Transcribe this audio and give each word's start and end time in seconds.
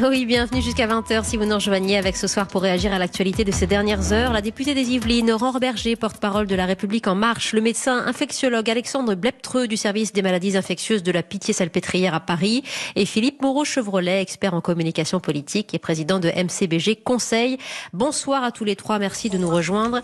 Oui, 0.00 0.24
bienvenue 0.24 0.62
jusqu'à 0.62 0.86
20h 0.86 1.22
si 1.22 1.36
vous 1.36 1.44
nous 1.44 1.56
rejoignez 1.56 1.98
avec 1.98 2.16
ce 2.16 2.26
soir 2.26 2.48
pour 2.48 2.62
réagir 2.62 2.94
à 2.94 2.98
l'actualité 2.98 3.44
de 3.44 3.52
ces 3.52 3.66
dernières 3.66 4.12
heures. 4.12 4.32
La 4.32 4.40
députée 4.40 4.74
des 4.74 4.90
Yvelines, 4.90 5.30
Aurore 5.30 5.60
Berger, 5.60 5.96
porte-parole 5.96 6.46
de 6.46 6.54
la 6.54 6.64
République 6.64 7.06
en 7.06 7.14
marche, 7.14 7.52
le 7.52 7.60
médecin 7.60 8.02
infectiologue 8.06 8.70
Alexandre 8.70 9.14
Bleptreux 9.14 9.68
du 9.68 9.76
service 9.76 10.14
des 10.14 10.22
maladies 10.22 10.56
infectieuses 10.56 11.02
de 11.02 11.12
la 11.12 11.22
Pitié-Salpêtrière 11.22 12.14
à 12.14 12.20
Paris 12.20 12.64
et 12.96 13.04
Philippe 13.04 13.42
Moreau-Chevrolet, 13.42 14.22
expert 14.22 14.54
en 14.54 14.62
communication 14.62 15.20
politique 15.20 15.74
et 15.74 15.78
président 15.78 16.18
de 16.18 16.28
MCBG 16.28 16.96
Conseil. 16.96 17.58
Bonsoir 17.92 18.44
à 18.44 18.50
tous 18.50 18.64
les 18.64 18.76
trois, 18.76 18.98
merci 18.98 19.28
de 19.28 19.36
nous 19.36 19.50
rejoindre 19.50 20.00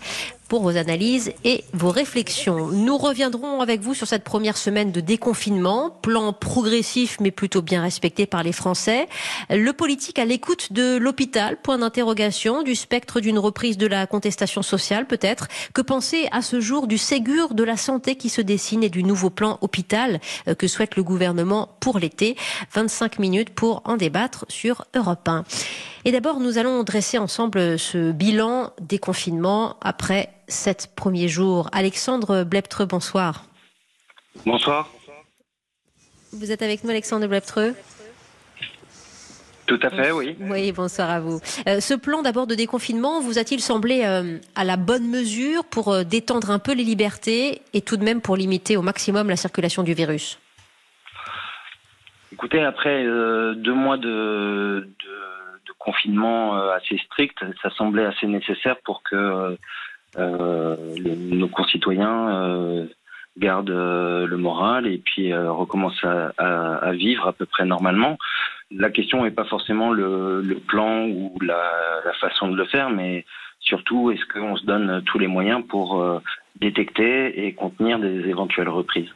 pour 0.49 0.63
vos 0.63 0.75
analyses 0.75 1.31
et 1.45 1.63
vos 1.73 1.91
réflexions. 1.91 2.67
Nous 2.67 2.97
reviendrons 2.97 3.61
avec 3.61 3.81
vous 3.81 3.93
sur 3.93 4.07
cette 4.07 4.23
première 4.23 4.57
semaine 4.57 4.91
de 4.91 4.99
déconfinement, 4.99 5.91
plan 6.01 6.33
progressif 6.33 7.17
mais 7.21 7.31
plutôt 7.31 7.61
bien 7.61 7.81
respecté 7.81 8.25
par 8.25 8.43
les 8.43 8.51
Français. 8.51 9.07
Le 9.49 9.71
politique 9.71 10.19
à 10.19 10.25
l'écoute 10.25 10.73
de 10.73 10.97
l'hôpital, 10.97 11.55
point 11.61 11.77
d'interrogation, 11.77 12.63
du 12.63 12.75
spectre 12.75 13.21
d'une 13.21 13.39
reprise 13.39 13.77
de 13.77 13.87
la 13.87 14.07
contestation 14.07 14.61
sociale 14.61 15.05
peut-être. 15.05 15.47
Que 15.73 15.81
penser 15.81 16.27
à 16.31 16.41
ce 16.41 16.59
jour 16.59 16.87
du 16.87 16.97
Ségur 16.97 17.53
de 17.53 17.63
la 17.63 17.77
santé 17.77 18.15
qui 18.15 18.29
se 18.29 18.41
dessine 18.41 18.83
et 18.83 18.89
du 18.89 19.03
nouveau 19.03 19.29
plan 19.29 19.59
hôpital 19.61 20.19
euh, 20.47 20.55
que 20.55 20.67
souhaite 20.67 20.95
le 20.95 21.03
gouvernement 21.03 21.69
pour 21.79 21.99
l'été? 21.99 22.35
25 22.73 23.19
minutes 23.19 23.51
pour 23.51 23.83
en 23.85 23.97
débattre 23.97 24.45
sur 24.49 24.85
Europe 24.95 25.27
1. 25.27 25.43
Et 26.05 26.11
d'abord, 26.11 26.39
nous 26.39 26.57
allons 26.57 26.83
dresser 26.83 27.17
ensemble 27.17 27.77
ce 27.77 28.11
bilan 28.11 28.71
des 28.81 28.99
confinements 28.99 29.75
après 29.81 30.29
sept 30.49 30.91
premiers 30.95 31.27
jours. 31.27 31.69
Alexandre 31.71 32.43
Bleptreux, 32.43 32.85
bonsoir. 32.85 33.45
Bonsoir. 34.45 34.89
Vous 36.33 36.51
êtes 36.51 36.61
avec 36.61 36.83
nous, 36.83 36.89
Alexandre 36.89 37.27
Bleptreux? 37.27 37.75
Tout 39.65 39.79
à 39.83 39.91
fait, 39.91 40.11
oui. 40.11 40.35
Oui, 40.39 40.71
bonsoir 40.71 41.11
à 41.11 41.19
vous. 41.19 41.39
Euh, 41.67 41.79
ce 41.79 41.93
plan 41.93 42.23
d'abord 42.23 42.47
de 42.47 42.55
déconfinement 42.55 43.21
vous 43.21 43.37
a-t-il 43.37 43.61
semblé 43.61 44.03
euh, 44.03 44.39
à 44.55 44.63
la 44.63 44.77
bonne 44.77 45.07
mesure 45.07 45.63
pour 45.63 45.89
euh, 45.89 46.03
détendre 46.03 46.49
un 46.49 46.57
peu 46.57 46.73
les 46.73 46.83
libertés 46.83 47.61
et 47.73 47.81
tout 47.81 47.95
de 47.95 48.03
même 48.03 48.19
pour 48.19 48.35
limiter 48.35 48.77
au 48.77 48.81
maximum 48.81 49.29
la 49.29 49.35
circulation 49.35 49.83
du 49.83 49.93
virus? 49.93 50.39
Écoutez, 52.31 52.63
après 52.63 53.03
deux 53.03 53.73
mois 53.73 53.97
de, 53.97 54.89
de 55.67 55.73
confinement 55.77 56.55
assez 56.71 56.97
strict, 57.05 57.37
ça 57.61 57.69
semblait 57.71 58.05
assez 58.05 58.27
nécessaire 58.27 58.77
pour 58.85 59.03
que 59.03 59.57
euh, 60.17 60.75
nos 61.05 61.47
concitoyens 61.47 62.29
euh, 62.29 62.85
gardent 63.37 63.69
le 63.69 64.37
moral 64.37 64.87
et 64.87 64.97
puis 64.97 65.33
recommencent 65.33 66.03
à, 66.37 66.91
vivre 66.93 67.27
à 67.27 67.33
peu 67.33 67.45
près 67.45 67.65
normalement. 67.65 68.17
La 68.71 68.89
question 68.89 69.23
n'est 69.23 69.31
pas 69.31 69.45
forcément 69.45 69.91
le, 69.91 70.59
plan 70.67 71.07
ou 71.07 71.37
la, 71.41 72.11
façon 72.19 72.49
de 72.49 72.57
le 72.57 72.65
faire, 72.65 72.89
mais 72.89 73.25
surtout 73.59 74.11
est-ce 74.11 74.25
qu'on 74.33 74.57
se 74.57 74.65
donne 74.65 75.01
tous 75.05 75.19
les 75.19 75.27
moyens 75.27 75.63
pour 75.67 76.21
détecter 76.59 77.45
et 77.45 77.53
contenir 77.53 77.99
des 77.99 78.27
éventuelles 78.27 78.69
reprises? 78.69 79.09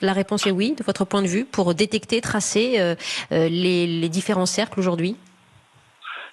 La 0.00 0.12
réponse 0.12 0.46
est 0.46 0.50
oui, 0.50 0.74
de 0.76 0.82
votre 0.82 1.04
point 1.04 1.22
de 1.22 1.28
vue, 1.28 1.44
pour 1.44 1.74
détecter, 1.74 2.20
tracer 2.20 2.94
les 3.30 4.08
différents 4.08 4.46
cercles 4.46 4.80
aujourd'hui? 4.80 5.16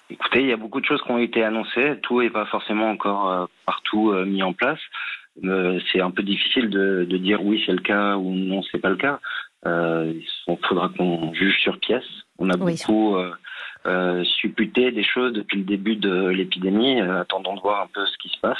Écoutez, 0.08 0.40
il 0.40 0.46
y 0.46 0.52
a 0.52 0.56
beaucoup 0.56 0.80
de 0.80 0.86
choses 0.86 1.02
qui 1.02 1.10
ont 1.10 1.18
été 1.18 1.42
annoncées. 1.42 1.98
Tout 2.02 2.22
n'est 2.22 2.30
pas 2.30 2.46
forcément 2.46 2.90
encore 2.90 3.30
euh, 3.30 3.46
partout 3.64 4.12
euh, 4.12 4.24
mis 4.24 4.42
en 4.42 4.52
place. 4.52 4.78
Euh, 5.44 5.80
c'est 5.90 6.00
un 6.00 6.10
peu 6.10 6.22
difficile 6.22 6.70
de, 6.70 7.04
de 7.08 7.16
dire 7.16 7.44
oui, 7.44 7.62
c'est 7.66 7.72
le 7.72 7.80
cas 7.80 8.16
ou 8.16 8.32
non, 8.32 8.62
c'est 8.70 8.78
pas 8.78 8.88
le 8.88 8.96
cas. 8.96 9.18
il 9.64 10.24
faudra 10.68 10.90
qu'on 10.96 11.34
juge 11.34 11.58
sur 11.60 11.78
pièce. 11.78 12.04
On 12.38 12.50
a 12.50 12.56
beaucoup 12.56 13.16
supputé 14.40 14.92
des 14.92 15.04
choses 15.04 15.32
depuis 15.32 15.58
le 15.58 15.64
début 15.64 15.96
de 15.96 16.28
l'épidémie. 16.28 17.00
attendons 17.00 17.54
de 17.54 17.60
voir 17.60 17.82
un 17.82 17.88
peu 17.88 18.06
ce 18.06 18.16
qui 18.18 18.28
se 18.28 18.38
passe. 18.40 18.58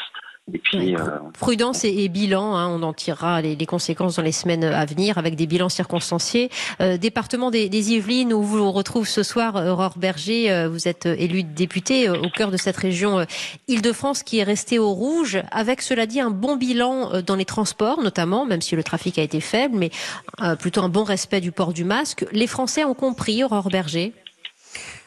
Et 0.54 0.58
puis, 0.58 0.94
euh, 0.94 1.00
Prudence 1.40 1.84
et, 1.84 2.08
bilan, 2.08 2.54
hein, 2.54 2.68
on 2.68 2.84
en 2.84 2.92
tirera 2.92 3.42
les, 3.42 3.66
conséquences 3.66 4.14
dans 4.14 4.22
les 4.22 4.30
semaines 4.30 4.62
à 4.62 4.84
venir 4.84 5.18
avec 5.18 5.34
des 5.34 5.46
bilans 5.46 5.68
circonstanciés. 5.68 6.50
Euh, 6.80 6.96
département 6.96 7.50
des, 7.50 7.66
Yvelines 7.66 8.32
où 8.32 8.42
vous 8.42 8.70
retrouve 8.70 9.08
ce 9.08 9.24
soir 9.24 9.56
Aurore 9.56 9.98
Berger, 9.98 10.52
euh, 10.52 10.68
vous 10.68 10.86
êtes 10.86 11.06
élu 11.06 11.42
député 11.42 12.08
au 12.08 12.28
cœur 12.30 12.52
de 12.52 12.56
cette 12.56 12.76
région 12.76 13.26
Île-de-France 13.66 14.22
qui 14.22 14.38
est 14.38 14.44
restée 14.44 14.78
au 14.78 14.92
rouge, 14.92 15.42
avec 15.50 15.82
cela 15.82 16.06
dit 16.06 16.20
un 16.20 16.30
bon 16.30 16.54
bilan 16.54 17.22
dans 17.22 17.34
les 17.34 17.44
transports 17.44 18.00
notamment, 18.00 18.46
même 18.46 18.62
si 18.62 18.76
le 18.76 18.84
trafic 18.84 19.18
a 19.18 19.22
été 19.22 19.40
faible, 19.40 19.76
mais 19.76 19.90
plutôt 20.58 20.82
un 20.82 20.88
bon 20.88 21.02
respect 21.02 21.40
du 21.40 21.50
port 21.50 21.72
du 21.72 21.84
masque. 21.84 22.24
Les 22.30 22.46
Français 22.46 22.84
ont 22.84 22.94
compris, 22.94 23.42
Aurore 23.42 23.68
Berger? 23.68 24.12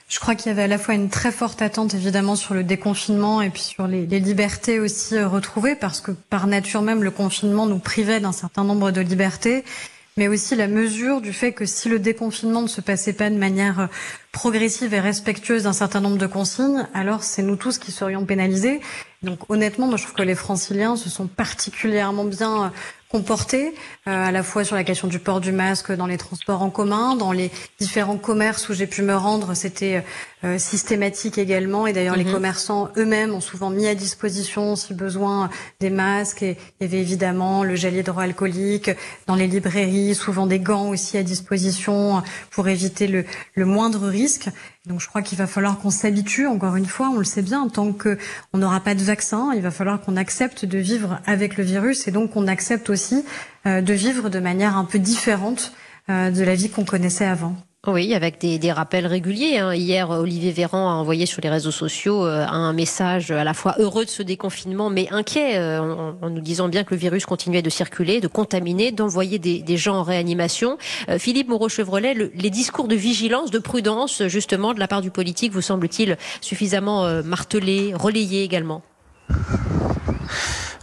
Je 0.09 0.20
crois 0.20 0.34
qu'il 0.36 0.47
y 0.47 0.50
avait 0.50 0.64
à 0.64 0.68
la 0.68 0.80
fois 0.80 0.96
une 0.96 1.09
très 1.09 1.31
forte 1.31 1.62
attente 1.62 1.94
évidemment 1.94 2.36
sur 2.36 2.56
le 2.56 2.64
déconfinement 2.64 3.42
et 3.42 3.52
puis 3.52 3.62
sur 3.62 3.88
les, 3.88 4.06
libertés 4.06 4.80
aussi 4.80 5.16
euh, 5.16 5.28
retrouvées 5.28 5.75
parce 5.75 6.02
que 6.02 6.12
par 6.12 6.47
nature 6.47 6.81
même 6.81 7.03
le 7.03 7.12
confinement 7.12 7.68
nous 7.68 7.80
privait 7.80 8.20
d'un 8.20 8.31
certain 8.31 8.64
nombre 8.64 8.92
de 8.92 9.02
libertés 9.02 9.64
mais 10.18 10.28
aussi 10.28 10.56
la 10.56 10.68
mesure 10.68 11.22
du 11.22 11.31
fait 11.31 11.53
que 11.53 11.66
si 11.66 11.88
le 11.88 11.97
déconfinement 11.97 12.62
ne 12.62 12.68
se 12.68 12.81
passait 12.81 13.14
pas 13.14 13.30
de 13.30 13.38
manière 13.38 13.80
euh, 13.80 13.88
progressive 14.34 14.94
et 14.94 15.00
respectueuse 15.00 15.64
d'un 15.64 15.74
certain 15.74 16.02
nombre 16.02 16.18
de 16.18 16.28
consignes, 16.28 16.88
alors 16.94 17.24
c'est 17.24 17.41
nous 17.41 17.56
tous 17.56 17.78
qui 17.78 17.91
serions 17.94 18.26
pénalisés. 18.26 18.81
Donc 19.24 19.50
honnêtement, 19.50 19.88
moi 19.88 19.96
je 19.96 20.03
trouve 20.03 20.16
que 20.16 20.24
les 20.24 20.36
franciliens 20.36 20.97
se 20.97 21.09
sont 21.09 21.28
particulièrement 21.28 22.26
bien 22.26 22.74
euh, 23.14 23.18
comportés, 23.18 23.74
euh, 24.08 24.28
à 24.28 24.31
la 24.31 24.44
fois 24.44 24.64
sur 24.64 24.75
la 24.75 24.84
question 24.84 25.08
du 25.08 25.20
port 25.20 25.42
du 25.42 25.52
masque 25.52 25.92
dans 25.92 26.08
les 26.08 26.18
transports 26.18 26.62
en 26.62 26.70
commun, 26.70 27.16
dans 27.16 27.31
les 27.31 27.52
différents 27.80 28.18
commerces 28.18 28.70
où 28.70 28.74
j'ai 28.74 28.88
pu 28.88 29.02
me 29.02 29.16
rendre, 29.16 29.53
c'était 29.53 30.03
euh, 30.44 30.58
systématique 30.58 31.38
également. 31.38 31.86
Et 31.88 31.94
d'ailleurs, 31.94 32.16
les 32.16 32.24
mhm. 32.24 32.32
commerçants 32.32 32.90
eux-mêmes 32.98 33.34
ont 33.34 33.42
souvent 33.42 33.70
mis 33.70 33.88
à 33.88 33.96
disposition, 33.96 34.76
si 34.76 34.94
besoin, 34.94 35.50
des 35.80 35.90
masques. 35.90 36.44
Et 36.44 36.58
il 36.80 36.86
y 36.86 36.90
avait 36.90 37.02
évidemment 37.02 37.64
le 37.64 37.76
gel 37.76 37.96
hydroalcoolique 37.96 38.92
dans 39.28 39.36
les 39.36 39.48
librairies, 39.48 40.16
souvent 40.16 40.48
des 40.48 40.60
gants 40.60 40.90
aussi 40.90 41.18
à 41.18 41.24
disposition 41.24 42.24
pour 42.52 42.68
éviter 42.70 43.08
le, 43.08 43.26
le 43.56 43.66
moindre 43.66 44.08
risque. 44.08 44.50
Donc 44.86 45.02
je 45.02 45.08
crois 45.08 45.22
qu'il 45.22 45.38
va 45.38 45.46
falloir 45.46 45.78
qu'on 45.78 45.90
s'habitue, 45.90 46.48
encore 46.48 46.76
une 46.76 46.86
fois, 46.86 47.10
on 47.10 47.18
le 47.18 47.26
sait 47.26 47.42
bien, 47.42 47.68
tant 47.68 47.92
qu'on 47.92 48.58
n'aura 48.58 48.80
pas 48.80 48.96
de 48.96 49.04
vaccin, 49.04 49.52
il 49.54 49.62
va 49.62 49.72
falloir 49.72 50.02
qu'on 50.02 50.16
accepte 50.16 50.66
de 50.66 50.78
vivre 50.78 51.20
avec 51.26 51.58
le 51.58 51.64
virus 51.64 52.08
et 52.08 52.12
donc 52.12 52.32
qu'on 52.32 52.48
accepte 52.48 52.90
aussi 52.90 53.26
euh, 53.66 53.82
de 53.82 53.94
vivre 53.94 54.30
de 54.30 54.40
manière 54.40 54.78
un 54.78 54.86
peu 54.86 54.98
différente 54.98 55.74
euh, 56.10 56.32
de 56.32 56.44
la 56.44 56.56
vie 56.56 56.70
qu'on 56.70 56.86
connaissait 56.86 57.26
avant. 57.26 57.56
Oui, 57.88 58.13
avec 58.13 58.41
des, 58.41 58.72
rappels 58.73 59.07
réguliers. 59.07 59.57
Hein. 59.57 59.73
Hier, 59.73 60.09
Olivier 60.09 60.51
Véran 60.51 60.90
a 60.90 60.94
envoyé 60.95 61.25
sur 61.25 61.41
les 61.41 61.50
réseaux 61.50 61.72
sociaux 61.72 62.25
euh, 62.25 62.45
un 62.45 62.73
message 62.73 63.31
à 63.31 63.45
la 63.45 63.53
fois 63.53 63.75
heureux 63.79 64.03
de 64.03 64.09
ce 64.09 64.22
déconfinement, 64.22 64.90
mais 64.90 65.07
inquiet, 65.12 65.57
euh, 65.57 65.79
en, 66.22 66.29
nous 66.29 66.41
disant 66.41 66.67
bien 66.67 66.84
que 66.84 66.94
le 66.94 67.00
virus 67.00 67.25
continuait 67.25 67.62
de 67.62 67.69
circuler, 67.69 68.19
de 68.19 68.28
contaminer, 68.28 68.91
d'envoyer 68.91 69.40
des, 69.40 69.78
gens 69.78 69.95
en 69.95 70.03
réanimation. 70.03 70.78
Euh, 71.07 71.17
Philippe 71.19 71.47
Moreau-Chevrolet, 71.47 72.31
les 72.35 72.50
discours 72.50 72.90
de 72.90 72.95
vigilance, 72.95 73.50
de 73.50 73.59
prudence, 73.59 74.23
justement, 74.28 74.73
de 74.73 74.79
la 74.79 74.90
part 74.90 75.01
du 75.01 75.09
politique, 75.09 75.53
vous 75.53 75.61
semble-t-il 75.61 76.17
suffisamment 76.41 77.23
martelés, 77.23 77.94
relayés 77.96 78.44
également? 78.44 78.84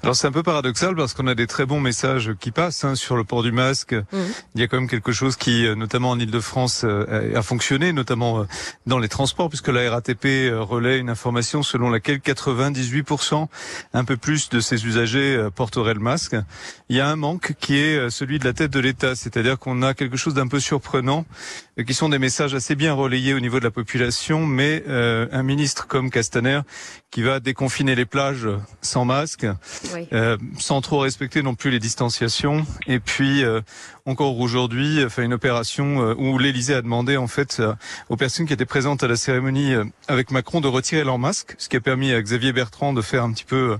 Alors 0.06 0.14
c'est 0.14 0.28
un 0.28 0.32
peu 0.32 0.44
paradoxal 0.44 0.94
parce 0.94 1.14
qu'on 1.14 1.26
a 1.26 1.34
des 1.34 1.48
très 1.48 1.66
bons 1.66 1.80
messages 1.80 2.30
qui 2.38 2.52
passent 2.52 2.84
hein, 2.84 2.94
sur 2.94 3.16
le 3.16 3.24
port 3.24 3.42
du 3.42 3.50
masque. 3.50 3.92
Mmh. 3.92 4.18
Il 4.54 4.60
y 4.60 4.62
a 4.62 4.68
quand 4.68 4.76
même 4.76 4.88
quelque 4.88 5.10
chose 5.10 5.34
qui, 5.34 5.66
euh, 5.66 5.74
notamment 5.74 6.10
en 6.10 6.18
Ile-de-France, 6.20 6.82
euh, 6.84 7.36
a 7.36 7.42
fonctionné, 7.42 7.92
notamment 7.92 8.38
euh, 8.38 8.44
dans 8.86 9.00
les 9.00 9.08
transports, 9.08 9.48
puisque 9.48 9.66
la 9.66 9.90
RATP 9.90 10.52
relaie 10.52 10.98
une 10.98 11.10
information 11.10 11.64
selon 11.64 11.90
laquelle 11.90 12.18
98%, 12.18 13.48
un 13.94 14.04
peu 14.04 14.16
plus 14.16 14.48
de 14.48 14.60
ses 14.60 14.86
usagers 14.86 15.48
porteraient 15.56 15.94
le 15.94 15.98
masque. 15.98 16.36
Il 16.88 16.94
y 16.94 17.00
a 17.00 17.08
un 17.08 17.16
manque 17.16 17.54
qui 17.58 17.76
est 17.76 18.08
celui 18.08 18.38
de 18.38 18.44
la 18.44 18.52
tête 18.52 18.70
de 18.70 18.78
l'État, 18.78 19.16
c'est-à-dire 19.16 19.58
qu'on 19.58 19.82
a 19.82 19.92
quelque 19.92 20.16
chose 20.16 20.34
d'un 20.34 20.46
peu 20.46 20.60
surprenant, 20.60 21.26
qui 21.84 21.94
sont 21.94 22.10
des 22.10 22.20
messages 22.20 22.54
assez 22.54 22.76
bien 22.76 22.92
relayés 22.92 23.34
au 23.34 23.40
niveau 23.40 23.58
de 23.58 23.64
la 23.64 23.72
population, 23.72 24.46
mais 24.46 24.84
un 24.86 25.42
ministre 25.42 25.88
comme 25.88 26.12
Castaner 26.12 26.60
qui 27.10 27.22
va 27.22 27.40
déconfiner 27.40 27.94
les 27.94 28.06
plages 28.06 28.48
sans 28.82 29.04
masque. 29.04 29.46
Euh, 30.12 30.36
sans 30.58 30.80
trop 30.80 30.98
respecter 30.98 31.42
non 31.42 31.54
plus 31.54 31.70
les 31.70 31.78
distanciations. 31.78 32.66
Et 32.86 33.00
puis 33.00 33.44
euh, 33.44 33.60
encore 34.04 34.38
aujourd'hui, 34.38 35.04
fait 35.08 35.24
une 35.24 35.34
opération 35.34 36.02
euh, 36.02 36.14
où 36.16 36.38
l'Élysée 36.38 36.74
a 36.74 36.82
demandé 36.82 37.16
en 37.16 37.26
fait 37.26 37.62
aux 38.08 38.16
personnes 38.16 38.46
qui 38.46 38.52
étaient 38.52 38.64
présentes 38.64 39.02
à 39.02 39.08
la 39.08 39.16
cérémonie 39.16 39.74
avec 40.08 40.30
Macron 40.30 40.60
de 40.60 40.68
retirer 40.68 41.04
leur 41.04 41.18
masque, 41.18 41.54
ce 41.58 41.68
qui 41.68 41.76
a 41.76 41.80
permis 41.80 42.12
à 42.12 42.20
Xavier 42.20 42.52
Bertrand 42.52 42.92
de 42.92 43.02
faire 43.02 43.24
un 43.24 43.32
petit 43.32 43.44
peu 43.44 43.78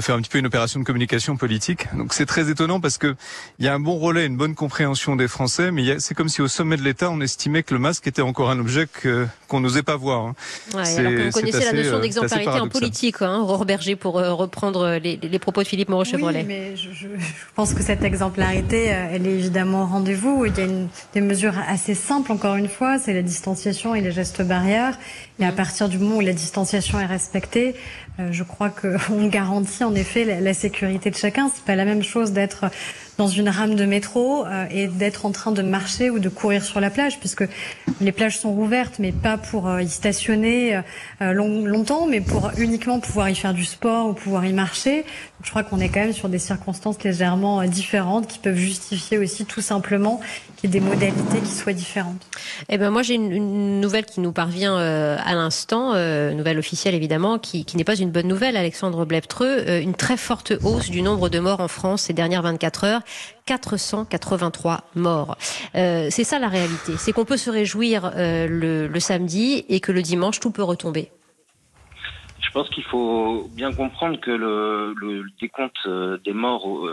faire 0.00 0.14
un 0.14 0.20
petit 0.20 0.28
peu 0.28 0.38
une 0.38 0.46
opération 0.46 0.78
de 0.78 0.84
communication 0.84 1.36
politique. 1.36 1.86
Donc 1.94 2.12
c'est 2.12 2.26
très 2.26 2.50
étonnant 2.50 2.80
parce 2.80 2.98
que 2.98 3.16
il 3.58 3.64
y 3.64 3.68
a 3.68 3.74
un 3.74 3.80
bon 3.80 3.98
relais, 3.98 4.26
une 4.26 4.36
bonne 4.36 4.54
compréhension 4.54 5.16
des 5.16 5.28
Français, 5.28 5.70
mais 5.70 5.98
c'est 6.00 6.14
comme 6.14 6.28
si 6.28 6.42
au 6.42 6.48
sommet 6.48 6.76
de 6.76 6.82
l'État 6.82 7.10
on 7.10 7.20
estimait 7.20 7.62
que 7.62 7.72
le 7.72 7.80
masque 7.80 8.06
était 8.06 8.22
encore 8.22 8.50
un 8.50 8.58
objet 8.58 8.86
que 8.86 9.26
qu'on 9.48 9.60
n'osait 9.60 9.82
pas 9.82 9.96
voir. 9.96 10.26
Hein. 10.26 10.34
Ouais, 10.74 10.98
alors 10.98 11.12
que 11.12 11.26
vous 11.26 11.30
connaissez 11.30 11.64
la 11.64 11.72
notion 11.72 12.00
d'exemplarité 12.00 12.60
en 12.60 12.68
politique, 12.68 13.22
hein, 13.22 13.38
Aurore 13.40 13.64
Berger, 13.64 13.96
pour 13.96 14.14
reprendre 14.14 14.98
les, 15.02 15.16
les, 15.16 15.38
propos 15.38 15.62
de 15.62 15.68
Philippe 15.68 15.88
Moreau-Chevrolet. 15.88 16.40
Oui, 16.40 16.46
mais 16.46 16.76
je, 16.76 16.90
je, 16.92 17.08
pense 17.54 17.74
que 17.74 17.82
cette 17.82 18.02
exemplarité, 18.02 18.86
elle 18.86 19.26
est 19.26 19.32
évidemment 19.32 19.82
au 19.82 19.86
rendez-vous. 19.86 20.44
Il 20.44 20.56
y 20.56 20.60
a 20.60 20.64
une, 20.64 20.88
des 21.14 21.20
mesures 21.20 21.54
assez 21.68 21.94
simples, 21.94 22.32
encore 22.32 22.56
une 22.56 22.68
fois, 22.68 22.98
c'est 22.98 23.12
la 23.12 23.22
distanciation 23.22 23.94
et 23.94 24.00
les 24.00 24.12
gestes 24.12 24.42
barrières. 24.42 24.98
Et 25.38 25.44
à 25.44 25.52
partir 25.52 25.88
du 25.88 25.98
moment 25.98 26.16
où 26.16 26.20
la 26.20 26.32
distanciation 26.32 26.98
est 27.00 27.06
respectée, 27.06 27.74
euh, 28.18 28.28
je 28.30 28.42
crois 28.42 28.70
qu'on 28.70 29.26
garantit 29.28 29.84
en 29.84 29.94
effet 29.94 30.24
la, 30.24 30.40
la 30.40 30.54
sécurité 30.54 31.10
de 31.10 31.16
chacun. 31.16 31.50
C'est 31.54 31.64
pas 31.64 31.76
la 31.76 31.84
même 31.84 32.02
chose 32.02 32.32
d'être 32.32 32.66
dans 33.18 33.28
une 33.28 33.48
rame 33.48 33.74
de 33.74 33.84
métro 33.84 34.44
euh, 34.46 34.66
et 34.70 34.88
d'être 34.88 35.26
en 35.26 35.32
train 35.32 35.52
de 35.52 35.62
marcher 35.62 36.10
ou 36.10 36.18
de 36.18 36.28
courir 36.28 36.64
sur 36.64 36.80
la 36.80 36.90
plage, 36.90 37.18
puisque 37.18 37.44
les 38.00 38.12
plages 38.12 38.38
sont 38.38 38.52
rouvertes, 38.52 38.98
mais 38.98 39.12
pas 39.12 39.38
pour 39.38 39.68
euh, 39.68 39.82
y 39.82 39.88
stationner 39.88 40.80
euh, 41.22 41.32
longtemps, 41.32 42.06
mais 42.06 42.20
pour 42.20 42.50
uniquement 42.58 43.00
pouvoir 43.00 43.30
y 43.30 43.34
faire 43.34 43.54
du 43.54 43.64
sport 43.64 44.08
ou 44.08 44.12
pouvoir 44.12 44.44
y 44.44 44.52
marcher. 44.52 45.04
je 45.42 45.50
crois 45.50 45.62
qu'on 45.62 45.80
est 45.80 45.88
quand 45.88 46.00
même 46.00 46.12
sur 46.12 46.28
des 46.28 46.38
circonstances 46.38 47.02
légèrement 47.02 47.64
différentes 47.64 48.26
qui 48.26 48.38
peuvent 48.38 48.56
justifier 48.56 49.18
aussi 49.18 49.44
tout 49.44 49.60
simplement 49.60 50.20
qu'il 50.66 50.74
y 50.74 50.78
ait 50.78 50.80
des 50.80 50.86
modalités 50.86 51.40
qui 51.40 51.52
soient 51.52 51.72
différentes. 51.72 52.22
Eh 52.68 52.78
ben 52.78 52.90
moi 52.90 53.02
j'ai 53.02 53.14
une, 53.14 53.80
nouvelle 53.80 54.04
qui 54.04 54.20
nous 54.20 54.32
parvient 54.32 54.76
à 54.76 55.34
l'instant, 55.34 55.94
nouvelle 56.32 56.58
officielle 56.58 56.94
évidemment, 56.94 57.38
qui, 57.38 57.64
n'est 57.74 57.84
pas 57.84 57.96
une 57.96 58.10
bonne 58.10 58.28
nouvelle, 58.28 58.56
Alexandre 58.56 59.04
Bleptreux, 59.04 59.80
une 59.80 59.94
très 59.94 60.16
forte 60.16 60.52
hausse 60.62 60.90
du 60.90 61.02
nombre 61.02 61.28
de 61.28 61.38
morts 61.38 61.60
en 61.60 61.68
France 61.68 62.02
ces 62.02 62.12
dernières 62.12 62.42
24 62.42 62.84
heures. 62.84 63.02
483 63.46 64.82
morts. 64.96 65.36
Euh, 65.76 66.08
c'est 66.10 66.24
ça 66.24 66.38
la 66.38 66.48
réalité. 66.48 66.92
C'est 66.98 67.12
qu'on 67.12 67.24
peut 67.24 67.36
se 67.36 67.48
réjouir 67.48 68.12
euh, 68.16 68.46
le, 68.48 69.00
samedi 69.00 69.64
et 69.68 69.80
que 69.80 69.92
le 69.92 70.02
dimanche, 70.02 70.40
tout 70.40 70.50
peut 70.50 70.64
retomber. 70.64 71.10
Je 72.46 72.52
pense 72.52 72.70
qu'il 72.70 72.84
faut 72.84 73.48
bien 73.54 73.72
comprendre 73.72 74.18
que 74.20 74.30
le, 74.30 75.24
décompte 75.40 75.76
euh, 75.86 76.16
des 76.24 76.32
morts 76.32 76.64
au 76.66 76.88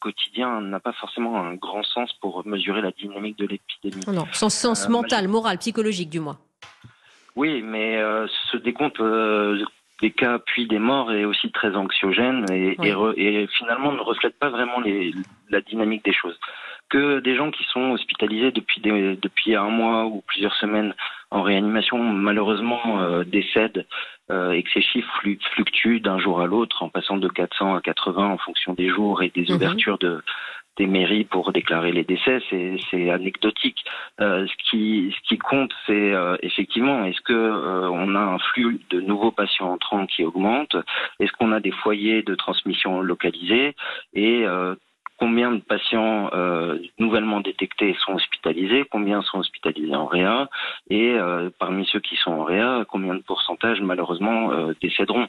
quotidien 0.00 0.60
n'a 0.60 0.80
pas 0.80 0.92
forcément 0.92 1.36
un 1.36 1.54
grand 1.54 1.82
sens 1.82 2.12
pour 2.20 2.46
mesurer 2.46 2.82
la 2.82 2.92
dynamique 2.92 3.38
de 3.38 3.46
l'épidémie. 3.46 4.04
Non, 4.06 4.26
son 4.32 4.48
sens 4.48 4.88
mental, 4.88 5.26
moral, 5.26 5.58
psychologique 5.58 6.10
du 6.10 6.20
moins. 6.20 6.38
Oui, 7.36 7.62
mais 7.62 8.00
ce 8.50 8.56
décompte 8.56 9.00
des 10.00 10.10
cas 10.10 10.38
puis 10.38 10.66
des 10.66 10.78
morts 10.78 11.12
est 11.12 11.24
aussi 11.24 11.50
très 11.50 11.74
anxiogène 11.74 12.46
et, 12.52 12.76
et, 13.16 13.46
finalement 13.58 13.92
ne 13.92 14.00
reflète 14.00 14.38
pas 14.38 14.48
vraiment 14.48 14.80
les, 14.80 15.12
la 15.50 15.60
dynamique 15.60 16.04
des 16.04 16.12
choses. 16.12 16.38
Que 16.88 17.20
des 17.20 17.36
gens 17.36 17.50
qui 17.50 17.64
sont 17.64 17.90
hospitalisés 17.90 18.50
depuis, 18.50 18.80
des, 18.80 19.16
depuis 19.16 19.54
un 19.54 19.68
mois 19.68 20.06
ou 20.06 20.22
plusieurs 20.26 20.54
semaines 20.54 20.94
en 21.30 21.42
réanimation 21.42 21.98
malheureusement 21.98 23.00
euh, 23.02 23.24
décèdent 23.24 23.86
euh, 24.30 24.52
et 24.52 24.62
que 24.62 24.70
ces 24.72 24.82
chiffres 24.82 25.20
fluctuent 25.52 26.00
d'un 26.00 26.18
jour 26.18 26.40
à 26.40 26.46
l'autre 26.46 26.82
en 26.82 26.88
passant 26.88 27.16
de 27.16 27.28
400 27.28 27.74
à 27.74 27.80
80 27.80 28.26
en 28.26 28.38
fonction 28.38 28.74
des 28.74 28.88
jours 28.88 29.22
et 29.22 29.30
des 29.30 29.46
mhm. 29.48 29.56
ouvertures 29.56 29.98
de, 29.98 30.22
des 30.78 30.86
mairies 30.86 31.24
pour 31.24 31.52
déclarer 31.52 31.92
les 31.92 32.04
décès, 32.04 32.40
c'est 32.50 33.10
anecdotique. 33.10 33.84
Euh, 34.20 34.46
ce, 34.46 34.70
qui, 34.70 35.14
ce 35.14 35.28
qui 35.28 35.36
compte, 35.36 35.72
c'est 35.86 36.14
euh, 36.14 36.36
effectivement, 36.42 37.04
est-ce 37.04 37.20
que 37.20 37.32
euh, 37.32 37.90
on 37.90 38.14
a 38.14 38.20
un 38.20 38.38
flux 38.38 38.80
de 38.90 39.00
nouveaux 39.00 39.32
patients 39.32 39.72
entrants 39.72 40.06
qui 40.06 40.24
augmente? 40.24 40.76
Est-ce 41.20 41.32
qu'on 41.32 41.52
a 41.52 41.60
des 41.60 41.72
foyers 41.72 42.22
de 42.22 42.34
transmission 42.34 43.00
localisés? 43.00 43.74
Et 44.14 44.44
combien 45.18 45.50
de 45.52 45.60
patients 45.60 46.30
euh, 46.32 46.78
nouvellement 46.98 47.40
détectés 47.40 47.96
sont 48.04 48.14
hospitalisés, 48.14 48.84
combien 48.90 49.20
sont 49.22 49.38
hospitalisés 49.38 49.94
en 49.94 50.06
réa, 50.06 50.48
et 50.90 51.10
euh, 51.10 51.50
parmi 51.58 51.84
ceux 51.86 52.00
qui 52.00 52.16
sont 52.16 52.30
en 52.30 52.44
réa, 52.44 52.84
combien 52.88 53.14
de 53.14 53.22
pourcentage 53.22 53.80
malheureusement 53.80 54.52
euh, 54.52 54.74
décéderont. 54.80 55.26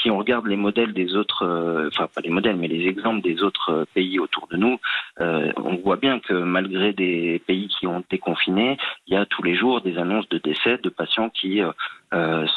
si 0.00 0.10
on 0.10 0.18
regarde 0.18 0.46
les 0.46 0.56
modèles 0.56 0.92
des 0.92 1.16
autres, 1.16 1.44
enfin 1.88 2.06
pas 2.14 2.20
les 2.20 2.30
modèles, 2.30 2.56
mais 2.56 2.68
les 2.68 2.86
exemples 2.86 3.22
des 3.22 3.42
autres 3.42 3.86
pays 3.94 4.18
autour 4.18 4.46
de 4.48 4.56
nous, 4.56 4.78
on 5.18 5.76
voit 5.82 5.96
bien 5.96 6.20
que 6.20 6.34
malgré 6.34 6.92
des 6.92 7.42
pays 7.46 7.68
qui 7.68 7.86
ont 7.86 8.00
été 8.00 8.18
confinés, 8.18 8.76
il 9.06 9.14
y 9.14 9.16
a 9.16 9.26
tous 9.26 9.42
les 9.42 9.56
jours 9.56 9.80
des 9.80 9.98
annonces 9.98 10.28
de 10.28 10.38
décès 10.38 10.78
de 10.78 10.88
patients 10.88 11.30
qui 11.30 11.60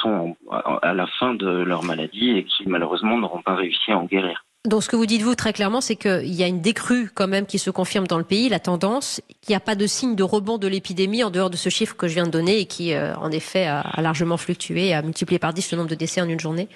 sont 0.02 0.36
à 0.82 0.94
la 0.94 1.08
fin 1.08 1.34
de 1.34 1.48
leur 1.48 1.84
maladie 1.84 2.32
et 2.38 2.44
qui 2.44 2.68
malheureusement 2.68 3.18
n'auront 3.18 3.42
pas 3.42 3.56
réussi 3.56 3.92
à 3.92 3.98
en 3.98 4.06
guérir. 4.06 4.44
Donc 4.66 4.82
ce 4.82 4.88
que 4.88 4.96
vous 4.96 5.06
dites 5.06 5.24
vous 5.24 5.36
très 5.36 5.52
clairement, 5.52 5.82
c'est 5.82 5.98
qu'il 5.98 6.34
y 6.34 6.42
a 6.42 6.48
une 6.48 6.62
décrue 6.62 7.12
quand 7.14 7.28
même 7.28 7.46
qui 7.46 7.60
se 7.60 7.70
confirme 7.70 8.08
dans 8.08 8.18
le 8.18 8.24
pays, 8.24 8.48
la 8.48 8.62
tendance, 8.62 9.20
qu'il 9.42 9.52
n'y 9.52 9.58
a 9.58 9.60
pas 9.60 9.76
de 9.76 9.86
signe 9.86 10.16
de 10.16 10.24
rebond 10.24 10.58
de 10.58 10.68
l'épidémie 10.68 11.22
en 11.22 11.30
dehors 11.30 11.50
de 11.50 11.58
ce 11.58 11.68
chiffre 11.68 11.98
que 11.98 12.08
je 12.08 12.14
viens 12.14 12.24
de 12.24 12.32
donner 12.32 12.60
et 12.60 12.66
qui 12.66 12.94
euh, 12.94 13.14
en 13.18 13.30
effet 13.30 13.66
a, 13.66 13.84
largement 14.02 14.38
fluctué 14.38 14.94
a 14.94 15.02
multiplié 15.02 15.38
par 15.38 15.54
10 15.54 15.72
le 15.72 15.78
nombre 15.80 15.90
de 15.90 15.96
décès 15.96 16.22
en 16.22 16.30
une 16.30 16.40
journée. 16.40 16.70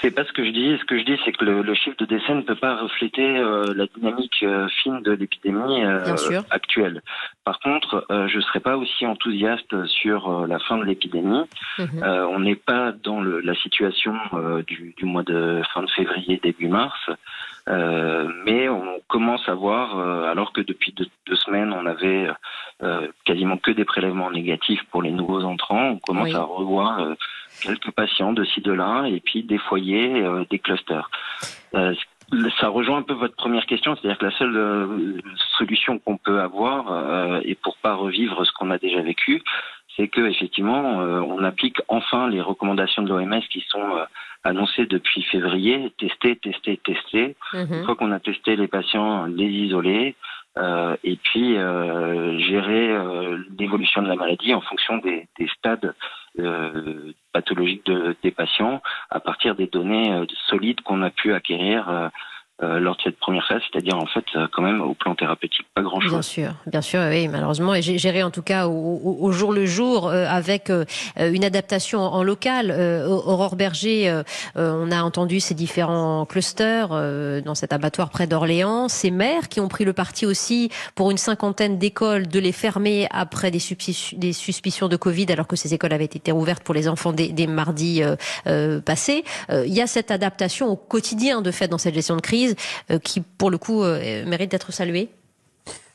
C'est 0.00 0.10
pas 0.10 0.24
ce 0.24 0.32
que 0.32 0.44
je 0.44 0.50
dis. 0.50 0.78
Ce 0.78 0.84
que 0.84 0.98
je 0.98 1.04
dis, 1.04 1.18
c'est 1.24 1.32
que 1.32 1.44
le, 1.44 1.74
chiffre 1.74 1.96
de 1.98 2.06
décès 2.06 2.34
ne 2.34 2.40
peut 2.40 2.54
pas 2.54 2.76
refléter 2.76 3.38
euh, 3.38 3.74
la 3.74 3.86
dynamique 3.86 4.42
euh, 4.42 4.68
fine 4.82 5.02
de 5.02 5.12
l'épidémie 5.12 5.84
euh, 5.84 6.42
actuelle. 6.50 7.02
Par 7.44 7.58
contre, 7.60 8.06
je 8.10 8.36
ne 8.36 8.42
serais 8.42 8.60
pas 8.60 8.76
aussi 8.76 9.06
enthousiaste 9.06 9.86
sur 9.86 10.46
la 10.46 10.58
fin 10.60 10.78
de 10.78 10.84
l'épidémie. 10.84 11.44
Mhm. 11.78 12.02
on 12.04 12.40
n'est 12.40 12.54
pas 12.54 12.92
dans 12.92 13.20
le, 13.20 13.40
la 13.40 13.54
situation 13.54 14.14
du, 14.66 14.94
du, 14.96 15.04
mois 15.04 15.22
de 15.22 15.62
fin 15.74 15.82
de 15.82 15.90
février, 15.90 16.40
début 16.42 16.68
mars. 16.68 16.98
mais 17.66 18.68
on 18.68 19.00
commence 19.08 19.48
à 19.48 19.54
voir, 19.54 19.98
alors 20.28 20.52
que 20.52 20.60
depuis 20.60 20.92
deux, 20.92 21.08
deux 21.26 21.36
semaines, 21.36 21.72
on 21.72 21.86
avait 21.86 22.28
quasiment 23.24 23.56
que 23.56 23.72
des 23.72 23.84
prélèvements 23.84 24.30
négatifs 24.30 24.82
pour 24.90 25.02
les 25.02 25.10
nouveaux 25.10 25.42
entrants, 25.42 25.88
on 25.88 25.98
commence 25.98 26.34
à 26.34 26.42
revoir 26.42 27.16
quelques 27.60 27.90
patients 27.92 28.32
de 28.32 28.44
ci, 28.44 28.60
de 28.60 28.72
là, 28.72 29.04
et 29.06 29.20
puis 29.20 29.42
des 29.42 29.58
foyers, 29.58 30.22
euh, 30.22 30.44
des 30.50 30.58
clusters. 30.58 31.10
Euh, 31.74 31.94
ça 32.60 32.68
rejoint 32.68 32.98
un 32.98 33.02
peu 33.02 33.14
votre 33.14 33.34
première 33.34 33.66
question, 33.66 33.96
c'est-à-dire 33.96 34.18
que 34.18 34.26
la 34.26 34.38
seule 34.38 34.56
euh, 34.56 35.18
solution 35.58 35.98
qu'on 35.98 36.16
peut 36.16 36.40
avoir, 36.40 37.40
et 37.44 37.56
pour 37.56 37.76
pas 37.78 37.94
revivre 37.94 38.46
ce 38.46 38.52
qu'on 38.52 38.70
a 38.70 38.78
déjà 38.78 39.02
vécu, 39.02 39.42
c'est 39.96 40.06
que 40.06 40.20
effectivement, 40.20 40.98
on 41.00 41.42
applique 41.42 41.78
enfin 41.88 42.28
les 42.28 42.40
recommandations 42.40 43.02
de 43.02 43.08
l'OMS 43.08 43.42
qui 43.50 43.64
sont 43.68 43.84
annoncées 44.44 44.86
depuis 44.86 45.22
février, 45.24 45.92
tester, 45.98 46.36
tester, 46.36 46.76
tester. 46.84 47.34
Mhm. 47.52 47.66
Une 47.72 47.84
fois 47.84 47.96
qu'on 47.96 48.12
a 48.12 48.20
testé 48.20 48.54
les 48.54 48.68
patients, 48.68 49.26
les 49.26 49.48
isoler, 49.48 50.14
euh, 50.58 50.96
et 51.04 51.16
puis 51.16 51.56
euh, 51.56 52.36
gérer 52.38 52.90
euh, 52.90 53.38
l'évolution 53.56 54.02
de 54.02 54.08
la 54.08 54.16
maladie 54.16 54.52
en 54.52 54.60
fonction 54.60 54.98
des, 54.98 55.28
des 55.38 55.48
stades 55.56 55.94
pathologiques 57.32 57.86
de, 57.86 58.16
des 58.22 58.30
patients 58.30 58.82
à 59.10 59.20
partir 59.20 59.54
des 59.54 59.66
données 59.66 60.24
solides 60.48 60.80
qu'on 60.82 61.02
a 61.02 61.10
pu 61.10 61.32
acquérir 61.32 61.88
euh, 61.88 62.08
lors 62.62 62.96
de 62.96 63.02
cette 63.02 63.18
première 63.18 63.46
phase, 63.46 63.62
c'est-à-dire 63.70 63.96
en 63.96 64.06
fait 64.06 64.24
euh, 64.36 64.46
quand 64.52 64.62
même 64.62 64.80
au 64.80 64.94
plan 64.94 65.14
thérapeutique 65.14 65.66
pas 65.74 65.82
grand-chose. 65.82 66.10
Bien 66.10 66.22
sûr, 66.22 66.54
bien 66.66 66.80
sûr, 66.80 67.00
oui, 67.08 67.28
malheureusement, 67.28 67.74
et 67.74 67.82
géré 67.82 68.22
en 68.22 68.30
tout 68.30 68.42
cas 68.42 68.66
au, 68.66 69.32
jour 69.32 69.52
le 69.52 69.66
jour 69.66 70.08
euh, 70.08 70.26
avec 70.28 70.70
une 71.18 71.44
adaptation 71.44 72.00
en 72.00 72.22
local. 72.22 72.70
Aurore 73.08 73.56
Berger, 73.56 74.22
on 74.56 74.90
a 74.90 75.02
entendu 75.02 75.40
ces 75.40 75.54
différents 75.54 76.26
clusters 76.26 76.88
dans 76.88 77.54
cet 77.54 77.72
abattoir 77.72 78.10
près 78.10 78.26
d'Orléans, 78.26 78.88
ces 78.88 79.10
maires 79.10 79.48
qui 79.48 79.60
ont 79.60 79.68
pris 79.68 79.84
le 79.84 79.92
parti 79.92 80.26
aussi 80.26 80.70
pour 80.94 81.10
une 81.10 81.16
cinquantaine 81.16 81.78
d'écoles 81.78 82.28
de 82.28 82.38
les 82.38 82.52
fermer 82.52 83.06
après 83.10 83.50
des, 83.50 83.58
suspicions 83.58 84.88
de 84.88 84.96
Covid 84.96 85.26
alors 85.30 85.46
que 85.46 85.56
ces 85.56 85.74
écoles 85.74 85.92
avaient 85.92 86.04
été 86.04 86.32
ouvertes 86.32 86.62
pour 86.62 86.74
les 86.74 86.88
enfants 86.88 87.12
des, 87.12 87.28
des 87.28 87.46
mardis 87.46 88.02
passés. 88.84 89.24
Il 89.50 89.72
y 89.72 89.80
a 89.80 89.86
cette 89.86 90.10
adaptation 90.10 90.68
au 90.68 90.76
quotidien 90.76 91.42
de 91.42 91.50
fait 91.50 91.68
dans 91.68 91.78
cette 91.78 91.94
gestion 91.94 92.16
de 92.16 92.20
crise 92.20 92.49
euh, 92.90 92.98
qui, 92.98 93.20
pour 93.20 93.50
le 93.50 93.58
coup, 93.58 93.82
euh, 93.82 94.24
mérite 94.26 94.50
d'être 94.50 94.72
saluée 94.72 95.10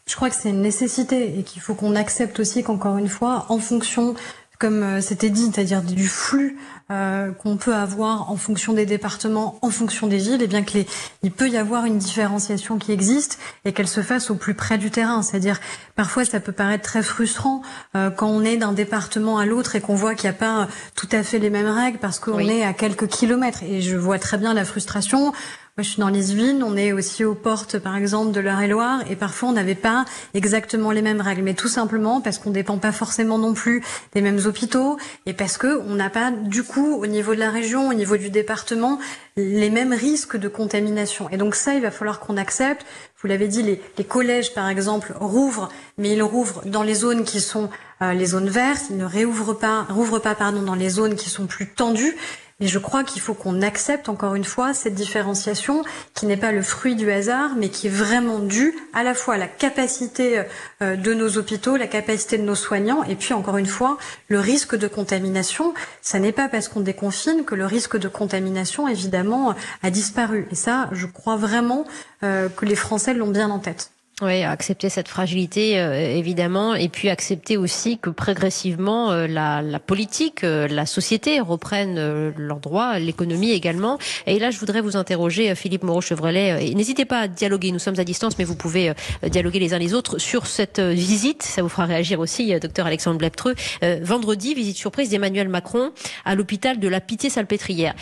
Je 0.08 0.16
crois 0.16 0.30
que 0.30 0.36
c'est 0.36 0.50
une 0.50 0.62
nécessité 0.62 1.40
et 1.40 1.44
qu'il 1.44 1.62
faut 1.62 1.76
qu'on 1.76 1.96
accepte 1.96 2.40
aussi 2.40 2.64
qu'encore 2.64 2.98
une 2.98 3.10
fois, 3.10 3.46
en 3.50 3.60
fonction 3.60 4.16
comme 4.60 4.84
euh, 4.84 5.02
c'était 5.02 5.30
dit, 5.30 5.52
c'est-à-dire 5.54 5.82
du 5.82 6.08
flux 6.08 6.58
euh, 6.92 7.32
qu'on 7.32 7.58
peut 7.58 7.74
avoir 7.74 8.32
en 8.32 8.36
fonction 8.36 8.74
des 8.74 8.86
départements, 8.86 9.58
en 9.62 9.70
fonction 9.70 10.08
des 10.08 10.18
villes, 10.18 10.42
et 10.42 10.48
bien 10.48 10.64
que 10.64 10.74
les, 10.74 10.88
il 11.24 11.32
peut 11.32 11.50
y 11.50 11.58
avoir 11.58 11.86
une 11.86 11.98
différenciation 11.98 12.78
qui 12.78 12.92
existe 12.92 13.40
et 13.66 13.74
qu'elle 13.74 13.88
se 13.88 14.02
fasse 14.02 14.30
au 14.30 14.36
plus 14.36 14.54
près 14.54 14.78
du 14.78 14.92
terrain. 14.92 15.22
C'est-à-dire 15.22 15.60
parfois 15.96 16.26
ça 16.26 16.40
peut 16.40 16.52
paraître 16.52 16.84
très 16.84 17.04
frustrant 17.04 17.62
euh, 17.96 18.10
quand 18.10 18.28
on 18.28 18.44
est 18.44 18.58
d'un 18.58 18.72
département 18.72 19.38
à 19.38 19.46
l'autre 19.46 19.76
et 19.76 19.82
qu'on 19.82 19.96
voit 19.96 20.16
qu'il 20.16 20.30
n'y 20.30 20.36
a 20.36 20.40
pas 20.40 20.68
tout 20.96 21.10
à 21.12 21.24
fait 21.24 21.40
les 21.40 21.50
mêmes 21.50 21.68
règles 21.68 21.98
parce 21.98 22.20
qu'on 22.20 22.40
est 22.40 22.64
à 22.64 22.74
quelques 22.74 23.08
kilomètres. 23.08 23.64
Et 23.64 23.82
je 23.82 23.96
vois 23.98 24.20
très 24.20 24.38
bien 24.38 24.54
la 24.54 24.66
frustration 24.66 25.34
Moi, 25.78 25.84
je 25.84 25.90
suis 25.90 26.00
dans 26.00 26.08
les 26.08 26.32
Yvelines, 26.32 26.64
on 26.64 26.78
est 26.78 26.94
aussi 26.94 27.26
aux 27.26 27.36
portes, 27.36 27.80
par 27.80 27.98
exemple, 27.98 28.32
de 28.32 28.40
l'Eure-et-Loire, 28.40 29.02
et 29.10 29.18
parfois 29.18 29.50
on 29.50 29.52
n'avait 29.52 29.76
pas 29.76 30.06
exactement 30.34 30.92
les 30.92 31.02
mêmes 31.02 31.20
règles, 31.20 31.42
mais 31.42 31.54
tout 31.54 31.68
simplement 31.68 32.22
parce 32.22 32.38
qu'on 32.38 32.52
dépend 32.52 32.78
pas 32.78 32.94
forcément 32.94 33.38
non 33.38 33.54
plus 33.54 33.84
des 34.14 34.22
mêmes 34.22 34.40
hôpitaux, 34.46 34.98
et 35.26 35.34
parce 35.34 35.58
que 35.58 35.82
on 35.82 35.96
n'a 35.96 36.10
pas, 36.10 36.32
du 36.32 36.64
coup, 36.64 36.96
au 36.96 37.08
niveau 37.08 37.36
de 37.36 37.42
la 37.42 37.52
région, 37.52 37.90
au 37.90 37.94
niveau 37.94 38.16
du 38.16 38.30
département, 38.30 39.00
les 39.36 39.70
mêmes 39.70 39.92
risques 39.92 40.38
de 40.38 40.48
contamination. 40.48 41.30
Et 41.30 41.36
donc 41.36 41.56
ça, 41.56 41.74
il 41.74 41.82
va 41.82 41.92
falloir 41.92 42.22
qu'on 42.22 42.38
accepte. 42.38 42.86
Vous 43.22 43.28
l'avez 43.28 43.50
dit, 43.50 43.62
les, 43.62 43.82
les, 43.98 44.06
collèges, 44.06 44.54
par 44.54 44.70
exemple, 44.70 45.14
rouvrent, 45.20 45.68
mais 45.98 46.14
ils 46.14 46.24
rouvrent 46.24 46.62
dans 46.66 46.84
les 46.84 46.94
zones 46.94 47.26
qui 47.26 47.42
sont 47.42 47.70
euh, 48.02 48.14
les 48.14 48.28
zones 48.28 48.48
vertes. 48.48 48.86
Ils 48.92 48.98
ne 48.98 49.04
réouvrent 49.04 49.58
pas, 49.58 49.86
rouvrent 49.90 50.20
pas, 50.20 50.36
pardon, 50.36 50.62
dans 50.62 50.76
les 50.76 50.88
zones 50.88 51.16
qui 51.16 51.30
sont 51.30 51.48
plus 51.48 51.68
tendues. 51.68 52.16
Mais 52.62 52.68
je 52.68 52.80
crois 52.80 53.04
qu'il 53.04 53.22
faut 53.22 53.34
qu'on 53.34 53.62
accepte 53.62 54.08
encore 54.08 54.34
une 54.34 54.46
fois 54.46 54.74
cette 54.74 54.94
différenciation 54.94 55.84
qui 56.14 56.26
n'est 56.26 56.38
pas 56.38 56.54
le 56.54 56.62
fruit 56.62 56.96
du 56.96 57.12
hasard, 57.12 57.52
mais 57.58 57.68
qui 57.68 57.88
est 57.88 57.90
vraiment 57.90 58.40
due 58.40 58.74
à 58.94 59.04
la 59.04 59.14
fois 59.14 59.34
à 59.34 59.38
la 59.38 59.50
capacité 59.50 60.44
euh, 60.82 60.96
de 60.96 61.14
nos 61.14 61.38
hôpitaux, 61.38 61.76
la 61.76 61.88
capacité 61.88 62.38
de 62.38 62.44
nos 62.44 62.56
soignants, 62.56 63.04
et 63.04 63.16
puis 63.16 63.34
encore 63.34 63.58
une 63.58 63.66
fois, 63.66 63.98
le 64.30 64.40
risque 64.40 64.76
de 64.78 64.88
contamination. 64.88 65.74
Ça 66.02 66.18
n'est 66.20 66.32
pas 66.32 66.48
parce 66.48 66.70
qu'on 66.70 66.80
déconfine 66.80 67.44
que 67.44 67.56
le 67.56 67.66
risque 67.66 67.98
de 67.98 68.08
contamination, 68.08 68.88
évidemment, 68.88 69.54
a 69.84 69.90
disparu. 69.90 70.48
Et 70.50 70.56
ça, 70.56 70.88
je 70.94 71.08
crois 71.08 71.36
vraiment 71.36 71.86
euh, 72.24 72.48
que 72.48 72.66
les 72.66 72.76
Français 72.76 73.14
l'ont 73.14 73.28
bien 73.28 73.50
en 73.50 73.60
tête. 73.60 73.92
Oui, 74.22 74.44
accepter 74.44 74.88
cette 74.88 75.10
fragilité, 75.10 75.78
euh, 75.78 76.16
évidemment, 76.16 76.74
et 76.74 76.88
puis 76.88 77.10
accepter 77.10 77.58
aussi 77.58 77.98
que 77.98 78.10
progressivement 78.10 79.12
euh, 79.12 79.28
la, 79.28 79.62
la, 79.62 79.78
politique, 79.78 80.46
euh, 80.46 80.70
la 80.70 80.86
société 80.86 81.42
reprennent 81.42 82.32
leurs 82.38 82.62
droits, 82.62 82.98
l'économie 82.98 83.52
également. 83.52 83.98
Et 84.26 84.40
là, 84.40 84.52
je 84.52 84.60
voudrais 84.60 84.80
vous 84.80 84.96
interroger, 84.96 85.54
Philippe 85.54 85.84
Moreau-Chevrelet. 85.84 86.74
N'hésitez 86.76 87.04
pas 87.04 87.20
à 87.20 87.28
dialoguer, 87.28 87.74
nous 87.74 87.80
sommes 87.80 88.00
à 88.00 88.06
distance, 88.06 88.38
mais 88.40 88.46
vous 88.46 88.56
pouvez 88.56 88.94
dialoguer 89.22 89.60
les 89.60 89.74
uns 89.74 89.80
les 89.80 89.94
autres 89.94 90.18
sur 90.18 90.48
cette 90.48 90.80
visite. 90.80 91.44
Ça 91.44 91.62
vous 91.62 91.68
fera 91.68 91.84
réagir 91.84 92.22
aussi, 92.22 92.58
docteur 92.58 92.86
Alexandre 92.86 93.18
Bleptreux. 93.18 93.56
vendredi, 94.02 94.54
visite 94.54 94.78
surprise 94.78 95.10
d'Emmanuel 95.10 95.50
Macron 95.50 95.92
à 96.24 96.36
l'hôpital 96.36 96.80
de 96.80 96.88
la 96.88 97.02
Pitié-Salpêtrière. 97.02 97.96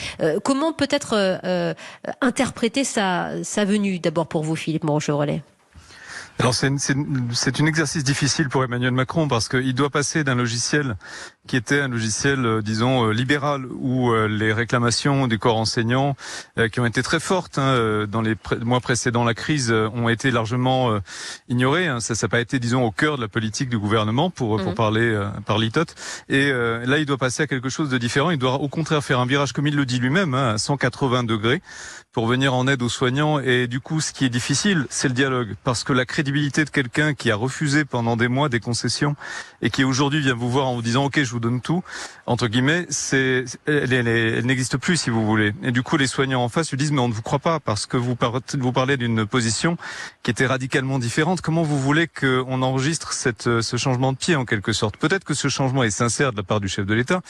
comment 0.43 0.73
peut-être 0.73 1.39
interpréter 2.21 2.83
sa, 2.83 3.43
sa 3.43 3.65
venue, 3.65 3.97
d'abord 3.97 4.27
pour 4.27 4.43
vous, 4.43 4.55
Philippe 4.55 4.83
Moreau-Chevrelet 4.83 5.41
alors 6.39 6.53
c'est 6.53 7.61
un 7.61 7.65
exercice 7.65 8.03
difficile 8.03 8.49
pour 8.49 8.63
Emmanuel 8.63 8.91
Macron 8.91 9.27
parce 9.27 9.47
qu'il 9.47 9.73
doit 9.73 9.89
passer 9.89 10.23
d'un 10.23 10.35
logiciel 10.35 10.95
qui 11.47 11.57
était 11.57 11.81
un 11.81 11.89
logiciel, 11.89 12.45
euh, 12.45 12.61
disons, 12.61 13.07
euh, 13.07 13.11
libéral, 13.11 13.65
où 13.69 14.11
euh, 14.11 14.27
les 14.27 14.53
réclamations 14.53 15.27
du 15.27 15.37
corps 15.37 15.57
enseignant, 15.57 16.15
qui 16.71 16.79
ont 16.79 16.85
été 16.85 17.03
très 17.03 17.19
fortes 17.19 17.57
hein, 17.57 18.05
dans 18.07 18.21
les 18.21 18.35
mois 18.61 18.79
précédents 18.79 19.23
la 19.23 19.33
crise, 19.33 19.71
ont 19.71 20.09
été 20.09 20.31
largement 20.31 20.99
ignorées. 21.49 21.87
Hein. 21.87 21.99
Ça 21.99 22.13
n'a 22.21 22.27
pas 22.29 22.39
été, 22.39 22.59
disons, 22.59 22.83
au 22.83 22.91
cœur 22.91 23.17
de 23.17 23.21
la 23.21 23.27
politique 23.27 23.69
du 23.69 23.77
gouvernement, 23.77 24.29
pour, 24.29 24.57
pour 24.57 24.71
mmh. 24.71 24.75
parler 24.75 25.27
par 25.45 25.57
litote. 25.57 25.95
Et 26.29 26.51
là, 26.51 26.97
il 26.99 27.05
doit 27.05 27.17
passer 27.17 27.43
à 27.43 27.47
quelque 27.47 27.69
chose 27.69 27.89
de 27.89 27.97
différent. 27.97 28.29
Il 28.29 28.37
doit 28.37 28.55
au 28.55 28.67
contraire 28.67 29.03
faire 29.03 29.19
un 29.19 29.25
virage, 29.25 29.53
comme 29.53 29.67
il 29.67 29.75
le 29.75 29.85
dit 29.85 29.99
lui-même, 29.99 30.33
hein, 30.33 30.53
à 30.53 30.57
180 30.57 31.23
degrés, 31.23 31.61
pour 32.13 32.27
venir 32.27 32.53
en 32.53 32.67
aide 32.67 32.81
aux 32.83 32.89
soignants. 32.89 33.39
Et 33.39 33.67
du 33.67 33.79
coup, 33.79 33.99
ce 33.99 34.13
qui 34.13 34.23
est 34.23 34.29
difficile, 34.29 34.85
c'est 34.89 35.07
le 35.07 35.13
dialogue, 35.15 35.55
parce 35.63 35.83
que 35.83 35.91
la 35.91 36.05
crédibilité 36.05 36.63
de 36.63 36.69
quelqu'un 36.69 37.15
qui 37.15 37.31
a 37.31 37.35
refusé 37.35 37.83
pendant 37.85 38.15
des 38.15 38.27
mois 38.27 38.49
des 38.49 38.59
concessions 38.59 39.15
et 39.61 39.71
qui 39.71 39.83
aujourd'hui 39.83 40.21
vient 40.21 40.35
vous 40.35 40.49
voir 40.49 40.67
en 40.67 40.75
vous 40.75 40.83
disant 40.83 41.05
OK, 41.05 41.21
je 41.21 41.31
vous 41.31 41.39
donne 41.39 41.59
tout, 41.59 41.83
entre 42.27 42.47
guillemets, 42.47 42.85
c'est 42.89 43.45
elle, 43.65 44.45
n'existe 44.45 44.77
plus 44.77 44.97
si 44.97 45.09
vous 45.09 45.25
voulez. 45.25 45.53
Et 45.63 45.71
du 45.71 45.81
coup, 45.81 45.97
les 45.97 46.07
soignants 46.07 46.43
en 46.43 46.49
face 46.49 46.69
lui 46.69 46.77
disent 46.77 46.91
mais 46.91 47.01
on 47.01 47.09
ne 47.09 47.13
vous 47.13 47.23
croit 47.23 47.39
pas 47.39 47.59
parce 47.59 47.87
que 47.87 47.97
vous, 47.97 48.15
parlez 48.15 48.97
d'une 48.97 49.25
position 49.25 49.77
qui 50.21 50.29
était 50.29 50.45
radicalement 50.45 50.99
différente. 50.99 51.41
Comment 51.41 51.63
vous 51.63 51.79
voulez 51.79 52.07
qu'on 52.07 52.61
enregistre 52.61 53.13
ce 53.13 53.77
changement 53.77 54.13
de 54.13 54.17
pied 54.17 54.35
en 54.35 54.45
quelque 54.45 54.71
sorte? 54.71 54.97
Peut-être 54.97 55.23
que 55.23 55.33
ce 55.33 55.47
changement 55.47 55.83
est 55.83 55.89
sincère 55.89 56.31
de 56.31 56.37
la 56.37 56.43
part 56.43 56.59
du 56.59 56.67
chef 56.67 56.85
de 56.85 56.93
l'État. 56.93 57.21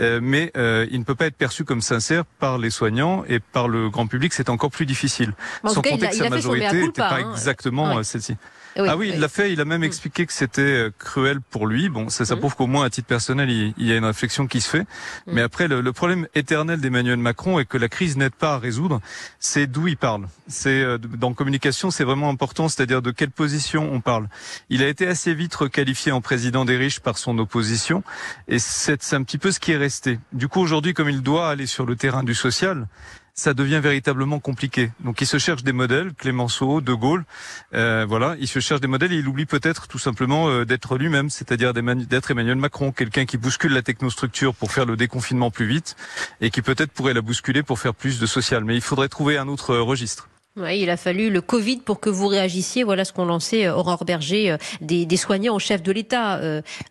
Euh, 0.00 0.18
mais 0.22 0.50
euh, 0.56 0.86
il 0.90 0.98
ne 0.98 1.04
peut 1.04 1.14
pas 1.14 1.26
être 1.26 1.36
perçu 1.36 1.64
comme 1.64 1.80
sincère 1.80 2.24
par 2.24 2.58
les 2.58 2.70
soignants 2.70 3.24
et 3.28 3.38
par 3.38 3.68
le 3.68 3.90
grand 3.90 4.06
public, 4.06 4.32
c'est 4.32 4.48
encore 4.48 4.70
plus 4.70 4.86
difficile. 4.86 5.32
Sans 5.64 5.82
compter 5.82 6.08
que 6.08 6.16
sa 6.16 6.28
majorité 6.28 6.80
n'était 6.80 7.00
pas 7.00 7.20
hein. 7.20 7.32
exactement 7.32 7.98
euh, 7.98 8.02
celle-ci. 8.02 8.36
Ah 8.76 8.96
oui, 8.96 9.10
il 9.14 9.20
l'a 9.20 9.28
fait. 9.28 9.52
Il 9.52 9.60
a 9.60 9.64
même 9.64 9.82
mm. 9.82 9.84
expliqué 9.84 10.26
que 10.26 10.32
c'était 10.32 10.88
cruel 10.98 11.40
pour 11.40 11.66
lui. 11.66 11.88
Bon, 11.88 12.08
ça, 12.08 12.24
ça 12.24 12.34
mm. 12.34 12.38
prouve 12.40 12.56
qu'au 12.56 12.66
moins 12.66 12.84
à 12.84 12.90
titre 12.90 13.06
personnel, 13.06 13.50
il, 13.50 13.74
y 13.78 13.92
a 13.92 13.96
une 13.96 14.04
réflexion 14.04 14.46
qui 14.46 14.60
se 14.60 14.68
fait. 14.68 14.82
Mm. 14.82 15.32
Mais 15.32 15.40
après, 15.42 15.68
le, 15.68 15.80
le 15.80 15.92
problème 15.92 16.26
éternel 16.34 16.80
d'Emmanuel 16.80 17.18
Macron 17.18 17.58
est 17.58 17.66
que 17.66 17.78
la 17.78 17.88
crise 17.88 18.16
n'aide 18.16 18.34
pas 18.34 18.54
à 18.54 18.58
résoudre. 18.58 19.00
C'est 19.38 19.66
d'où 19.66 19.86
il 19.86 19.96
parle. 19.96 20.26
C'est 20.48 20.84
dans 20.98 21.32
communication, 21.34 21.90
c'est 21.90 22.04
vraiment 22.04 22.30
important, 22.30 22.68
c'est-à-dire 22.68 23.02
de 23.02 23.10
quelle 23.10 23.30
position 23.30 23.92
on 23.92 24.00
parle. 24.00 24.28
Il 24.70 24.82
a 24.82 24.88
été 24.88 25.06
assez 25.06 25.34
vite 25.34 25.54
requalifié 25.54 26.12
en 26.12 26.20
président 26.20 26.64
des 26.64 26.76
riches 26.76 27.00
par 27.00 27.18
son 27.18 27.38
opposition, 27.38 28.02
et 28.48 28.58
c'est 28.58 29.14
un 29.14 29.22
petit 29.22 29.38
peu 29.38 29.50
ce 29.50 29.60
qui 29.60 29.72
est 29.72 29.78
du 30.32 30.48
coup, 30.48 30.60
aujourd'hui, 30.60 30.94
comme 30.94 31.08
il 31.08 31.22
doit 31.22 31.50
aller 31.50 31.66
sur 31.66 31.86
le 31.86 31.96
terrain 31.96 32.22
du 32.22 32.34
social, 32.34 32.86
ça 33.34 33.52
devient 33.52 33.80
véritablement 33.82 34.38
compliqué. 34.38 34.90
Donc 35.00 35.20
il 35.20 35.26
se 35.26 35.38
cherche 35.38 35.64
des 35.64 35.72
modèles, 35.72 36.14
Clémenceau, 36.14 36.80
De 36.80 36.92
Gaulle, 36.92 37.24
euh, 37.74 38.06
voilà, 38.08 38.36
il 38.38 38.46
se 38.46 38.60
cherche 38.60 38.80
des 38.80 38.86
modèles 38.86 39.12
et 39.12 39.16
il 39.16 39.26
oublie 39.26 39.44
peut-être 39.44 39.88
tout 39.88 39.98
simplement 39.98 40.48
euh, 40.48 40.64
d'être 40.64 40.96
lui-même, 40.96 41.30
c'est-à-dire 41.30 41.74
d'être 41.74 42.30
Emmanuel 42.30 42.56
Macron, 42.56 42.92
quelqu'un 42.92 43.26
qui 43.26 43.36
bouscule 43.36 43.72
la 43.72 43.82
technostructure 43.82 44.54
pour 44.54 44.70
faire 44.70 44.86
le 44.86 44.96
déconfinement 44.96 45.50
plus 45.50 45.66
vite 45.66 45.96
et 46.40 46.50
qui 46.50 46.62
peut-être 46.62 46.92
pourrait 46.92 47.14
la 47.14 47.22
bousculer 47.22 47.64
pour 47.64 47.80
faire 47.80 47.94
plus 47.94 48.20
de 48.20 48.26
social. 48.26 48.64
Mais 48.64 48.76
il 48.76 48.82
faudrait 48.82 49.08
trouver 49.08 49.36
un 49.36 49.48
autre 49.48 49.70
euh, 49.70 49.82
registre. 49.82 50.28
Oui, 50.56 50.78
il 50.78 50.88
a 50.88 50.96
fallu 50.96 51.30
le 51.30 51.40
Covid 51.40 51.78
pour 51.78 51.98
que 51.98 52.08
vous 52.08 52.28
réagissiez. 52.28 52.84
Voilà 52.84 53.04
ce 53.04 53.12
qu'on 53.12 53.24
lançait 53.24 53.66
euh, 53.66 53.74
Aurore 53.74 54.04
Berger, 54.04 54.56
des, 54.80 55.16
soignants 55.16 55.56
au 55.56 55.58
chef 55.58 55.82
de 55.82 55.90
l'État 55.90 56.40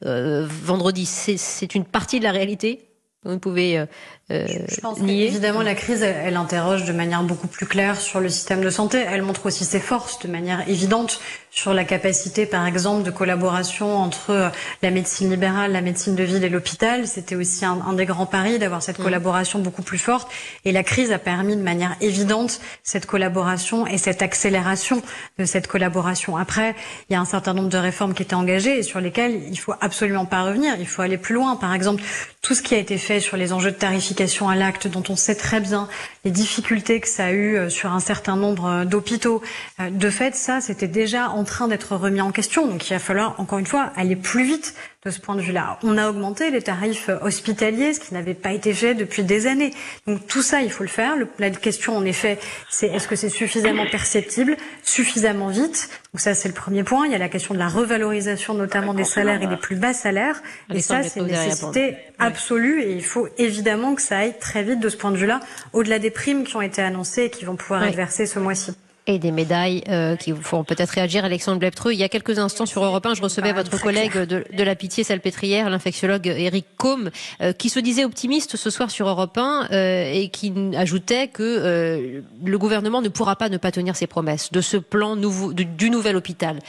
vendredi. 0.02 1.06
C'est 1.06 1.76
une 1.76 1.86
partie 1.86 2.20
de 2.20 2.26
la 2.26 2.34
réalité? 2.34 2.93
Vous 3.26 3.40
pouvez 3.40 3.86
euh, 4.32 4.48
je 4.70 4.80
pense 4.80 5.00
évidemment 5.00 5.62
la 5.62 5.76
crise, 5.76 6.02
elle, 6.02 6.38
interroge 6.38 6.86
de 6.86 6.94
manière 6.94 7.24
beaucoup 7.24 7.48
plus 7.48 7.66
claire 7.66 8.00
sur 8.00 8.22
le 8.22 8.30
système 8.30 8.62
de 8.64 8.70
santé. 8.70 9.04
Elle 9.06 9.22
montre 9.22 9.46
aussi 9.46 9.66
ses 9.66 9.82
forces 9.82 10.20
de 10.20 10.30
manière 10.30 10.68
évidente 10.70 11.20
sur 11.52 11.74
la 11.74 11.84
capacité, 11.84 12.46
par 12.46 12.66
exemple, 12.66 13.04
de 13.04 13.12
collaboration 13.12 13.98
entre 13.98 14.32
euh, 14.32 14.50
la 14.82 14.92
médecine 14.92 15.30
libérale, 15.30 15.74
la 15.74 15.82
médecine 15.82 16.16
de 16.16 16.24
ville 16.24 16.44
et 16.44 16.50
l'hôpital. 16.50 17.06
C'était 17.06 17.36
aussi 17.36 17.66
un, 17.66 17.94
des 17.94 18.06
grands 18.06 18.26
paris 18.26 18.60
d'avoir 18.60 18.82
cette 18.82 18.98
mm. 18.98 19.04
collaboration 19.04 19.60
beaucoup 19.60 19.84
plus 19.84 20.00
forte. 20.00 20.32
Et 20.64 20.72
la 20.72 20.84
crise 20.84 21.12
a 21.12 21.20
permis 21.20 21.58
de 21.58 21.62
manière 21.62 21.96
évidente 22.00 22.62
cette 22.82 23.06
collaboration 23.06 23.86
et 23.86 23.98
cette 23.98 24.22
accélération 24.22 25.04
de 25.38 25.46
cette 25.46 25.68
collaboration. 25.68 26.38
Après, 26.38 26.76
il 27.10 27.14
y 27.14 27.16
a 27.16 27.20
un 27.20 27.26
certain 27.26 27.54
nombre 27.54 27.70
de 27.70 27.78
réformes 27.78 28.14
qui 28.14 28.24
étaient 28.24 28.34
engagées 28.36 28.80
et 28.80 28.84
sur 28.84 29.02
lesquelles 29.02 29.44
il 29.52 29.60
faut 29.60 29.76
absolument 29.82 30.26
pas 30.26 30.44
revenir. 30.44 30.76
Il 30.80 30.88
faut 30.88 31.02
aller 31.02 31.18
plus 31.18 31.36
loin. 31.36 31.56
Par 31.58 31.74
exemple, 31.76 32.02
tout 32.42 32.56
ce 32.56 32.62
qui 32.64 32.74
a 32.74 32.78
été 32.78 32.98
fait 32.98 33.13
sur 33.20 33.38
les 33.38 33.54
enjeux 33.54 33.72
de 33.72 33.76
tarification 33.76 34.50
à 34.50 34.56
l'acte, 34.56 34.88
dont 34.88 35.04
on 35.10 35.16
sait 35.16 35.36
très 35.36 35.60
bien 35.60 35.88
les 36.26 36.32
difficultés 36.32 37.00
que 37.00 37.08
ça 37.08 37.26
a 37.26 37.32
eu 37.32 37.56
euh, 37.56 37.70
sur 37.70 37.92
un 37.92 38.00
certain 38.00 38.36
nombre 38.36 38.66
euh, 38.66 38.86
d'hôpitaux. 38.86 39.42
Euh, 39.80 39.90
de 39.90 40.10
fait, 40.10 40.36
ça, 40.36 40.62
c'était 40.62 40.88
déjà 40.88 41.30
en 41.30 41.44
train 41.44 41.68
d'être 41.68 41.96
remis 41.96 42.22
en 42.22 42.32
question. 42.32 42.68
Donc 42.68 42.90
il 42.90 42.94
va 42.94 43.00
falloir, 43.00 43.40
encore 43.40 43.60
une 43.60 43.66
fois, 43.66 43.92
aller 43.96 44.16
plus 44.16 44.46
vite 44.46 44.76
de 45.06 45.12
ce 45.12 45.20
point 45.20 45.36
de 45.36 45.42
vue-là. 45.42 45.80
On 45.84 45.98
a 45.98 46.10
augmenté 46.10 46.50
les 46.50 46.62
tarifs 46.62 47.10
hospitaliers, 47.22 47.94
ce 47.94 48.00
qui 48.00 48.14
n'avait 48.14 48.34
pas 48.34 48.52
été 48.52 48.74
fait 48.74 48.96
depuis 48.96 49.24
des 49.24 49.48
années. 49.48 49.74
Donc 50.08 50.26
tout 50.28 50.42
ça, 50.42 50.62
il 50.62 50.72
faut 50.72 50.84
le 50.84 50.90
faire. 50.90 51.16
la 51.40 51.50
question, 51.50 51.98
en 51.98 52.06
effet, 52.06 52.40
c'est 52.70 52.88
est-ce 52.88 53.08
que 53.08 53.16
c'est 53.16 53.30
suffisamment 53.30 53.86
perceptible, 53.90 54.56
suffisamment 54.84 55.48
vite? 55.48 55.90
Donc 56.14 56.22
ça, 56.22 56.34
c'est 56.34 56.48
le 56.48 56.54
premier 56.54 56.84
point. 56.84 57.06
Il 57.06 57.12
y 57.12 57.16
a 57.16 57.20
la 57.20 57.30
question 57.30 57.54
de 57.54 57.60
la 57.60 57.68
revalorisation, 57.68 58.54
notamment 58.54 58.94
des 58.94 59.04
salaires 59.04 59.42
et 59.42 59.48
des 59.48 59.58
plus 59.58 59.76
bas 59.76 59.94
salaires. 59.94 60.42
Et 60.74 60.82
ça, 60.82 61.04
c'est 61.04 61.20
une 61.20 61.28
nécessité 61.28 61.98
absolue. 62.20 62.82
Et 62.84 62.94
il 62.94 63.04
faut 63.04 63.28
évidemment 63.38 63.96
que 63.96 64.02
ça 64.02 64.20
aille 64.20 64.38
très 64.40 64.64
vite 64.64 64.80
de 64.80 64.90
ce 64.90 64.98
point 64.98 65.12
de 65.12 65.18
vue-là, 65.18 65.40
au-delà 65.74 66.00
des 66.00 66.12
primes 66.12 66.44
qui 66.44 66.56
ont 66.56 66.62
été 66.62 66.82
annoncées 66.82 67.24
et 67.24 67.30
qui 67.30 67.46
vont 67.46 67.56
pouvoir 67.56 67.84
être 67.84 67.96
versées 67.96 68.26
ce 68.26 68.40
mois-ci 68.40 68.74
et 69.06 69.20
des 69.20 69.32
médailles 69.32 69.84
euh, 69.90 70.16
qui 70.16 70.32
vous 70.32 70.42
font 70.42 70.64
peut-être 70.64 70.92
réagir. 70.92 71.26
Alexandre 71.26 71.60
Bleptreux, 71.60 71.94
il 71.94 72.00
y 72.00 72.04
a 72.04 72.10
quelques 72.10 72.40
instants 72.40 72.66
sur 72.66 72.84
Europe 72.84 73.06
1, 73.06 73.16
je 73.16 73.22
recevais 73.22 73.50
ah, 73.50 73.54
votre 73.54 73.82
collègue 73.82 74.18
de, 74.18 74.46
de, 74.52 74.64
la 74.64 74.76
Pitié 74.76 75.04
Salpêtrière, 75.04 75.70
l'infectiologue 75.70 76.28
Eric 76.28 76.66
Combe, 76.78 77.10
euh, 77.42 77.52
qui 77.52 77.70
se 77.70 77.80
disait 77.80 78.06
optimiste 78.06 78.56
ce 78.56 78.70
soir 78.70 78.90
sur 78.92 79.08
Europe 79.08 79.38
1 79.38 79.68
euh, 79.72 80.12
et 80.14 80.30
qui 80.30 80.54
ajoutait 80.76 81.28
que 81.28 81.44
euh, 81.44 82.22
le 82.44 82.58
gouvernement 82.58 83.02
ne 83.02 83.10
pourra 83.10 83.36
pas 83.36 83.50
ne 83.50 83.58
pas 83.58 83.72
tenir 83.72 83.96
ses 83.96 84.08
promesses 84.08 84.52
de 84.52 84.62
ce 84.62 84.78
plan 84.78 85.16
nouveau, 85.16 85.54
du 85.54 85.90
nouvel 85.90 86.16
hôpital. 86.16 86.60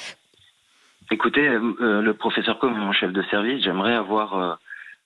Écoutez, 1.10 1.48
le 1.48 2.12
professeur 2.12 2.58
Combe, 2.58 2.76
mon 2.76 2.92
chef 2.92 3.12
de 3.12 3.22
service, 3.30 3.62
j'aimerais 3.62 3.94
avoir 3.94 4.58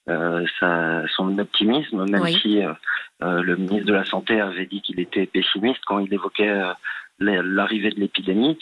euh, 0.09 0.47
sa, 0.59 1.07
son 1.09 1.39
optimisme, 1.39 2.07
même 2.09 2.27
si 2.29 2.65
euh, 2.65 2.73
euh, 3.23 3.43
le 3.43 3.57
ministre 3.57 3.85
de 3.85 3.93
la 3.93 4.07
Santé 4.07 4.41
avait 4.41 4.65
dit 4.65 4.81
qu'il 4.81 5.01
était 5.01 5.27
pessimiste 5.27 5.81
quand 5.85 5.99
il 5.99 6.13
évoquait 6.15 6.63
l'arrivée 7.21 7.91
de 7.91 8.01
l'épidémie. 8.01 8.59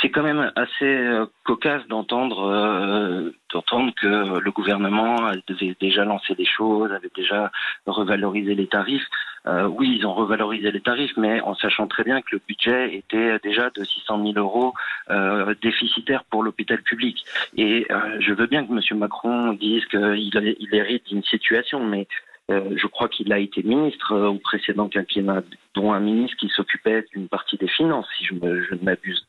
C'est 0.00 0.10
quand 0.10 0.22
même 0.22 0.52
assez 0.56 1.08
cocasse 1.44 1.86
d'entendre 1.88 3.32
d'entendre 3.52 3.92
que 4.00 4.38
le 4.38 4.50
gouvernement 4.50 5.26
avait 5.26 5.76
déjà 5.80 6.04
lancé 6.04 6.34
des 6.34 6.44
choses, 6.44 6.90
avait 6.92 7.10
déjà 7.14 7.50
revalorisé 7.86 8.54
les 8.54 8.66
tarifs. 8.66 9.06
Euh, 9.46 9.66
oui, 9.66 9.96
ils 9.98 10.06
ont 10.06 10.14
revalorisé 10.14 10.70
les 10.70 10.80
tarifs, 10.80 11.16
mais 11.16 11.40
en 11.40 11.54
sachant 11.54 11.88
très 11.88 12.04
bien 12.04 12.20
que 12.22 12.28
le 12.32 12.40
budget 12.46 12.94
était 12.94 13.38
déjà 13.42 13.70
de 13.70 13.82
600 13.82 14.24
000 14.24 14.38
euros 14.38 14.72
euh, 15.10 15.54
déficitaire 15.60 16.24
pour 16.24 16.42
l'hôpital 16.42 16.80
public. 16.82 17.24
Et 17.56 17.86
euh, 17.90 18.18
je 18.20 18.32
veux 18.32 18.46
bien 18.46 18.64
que 18.64 18.72
M. 18.72 18.98
Macron 18.98 19.52
dise 19.54 19.84
qu'il 19.86 20.56
il 20.60 20.74
hérite 20.74 21.08
d'une 21.08 21.24
situation, 21.24 21.84
mais 21.84 22.06
euh, 22.50 22.74
je 22.76 22.86
crois 22.86 23.08
qu'il 23.08 23.32
a 23.32 23.38
été 23.38 23.62
ministre 23.62 24.16
au 24.16 24.38
précédent 24.38 24.88
quinquennat, 24.88 25.42
dont 25.74 25.92
un 25.92 26.00
ministre 26.00 26.36
qui 26.38 26.48
s'occupait 26.48 27.04
d'une 27.14 27.28
partie 27.28 27.56
des 27.56 27.68
finances, 27.68 28.08
si 28.18 28.24
je, 28.24 28.34
ne 28.34 28.84
m'abuse. 28.84 29.26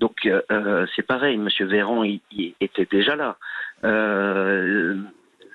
Donc 0.00 0.28
c'est 0.96 1.06
pareil, 1.06 1.36
M. 1.36 1.48
Véran 1.68 2.02
il, 2.02 2.20
était 2.60 2.86
déjà 2.90 3.14
là. 3.16 3.36
Le, 3.82 5.04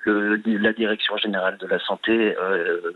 la 0.06 0.72
direction 0.72 1.16
générale 1.16 1.58
de 1.58 1.66
la 1.66 1.78
santé 1.80 2.36
euh, 2.36 2.92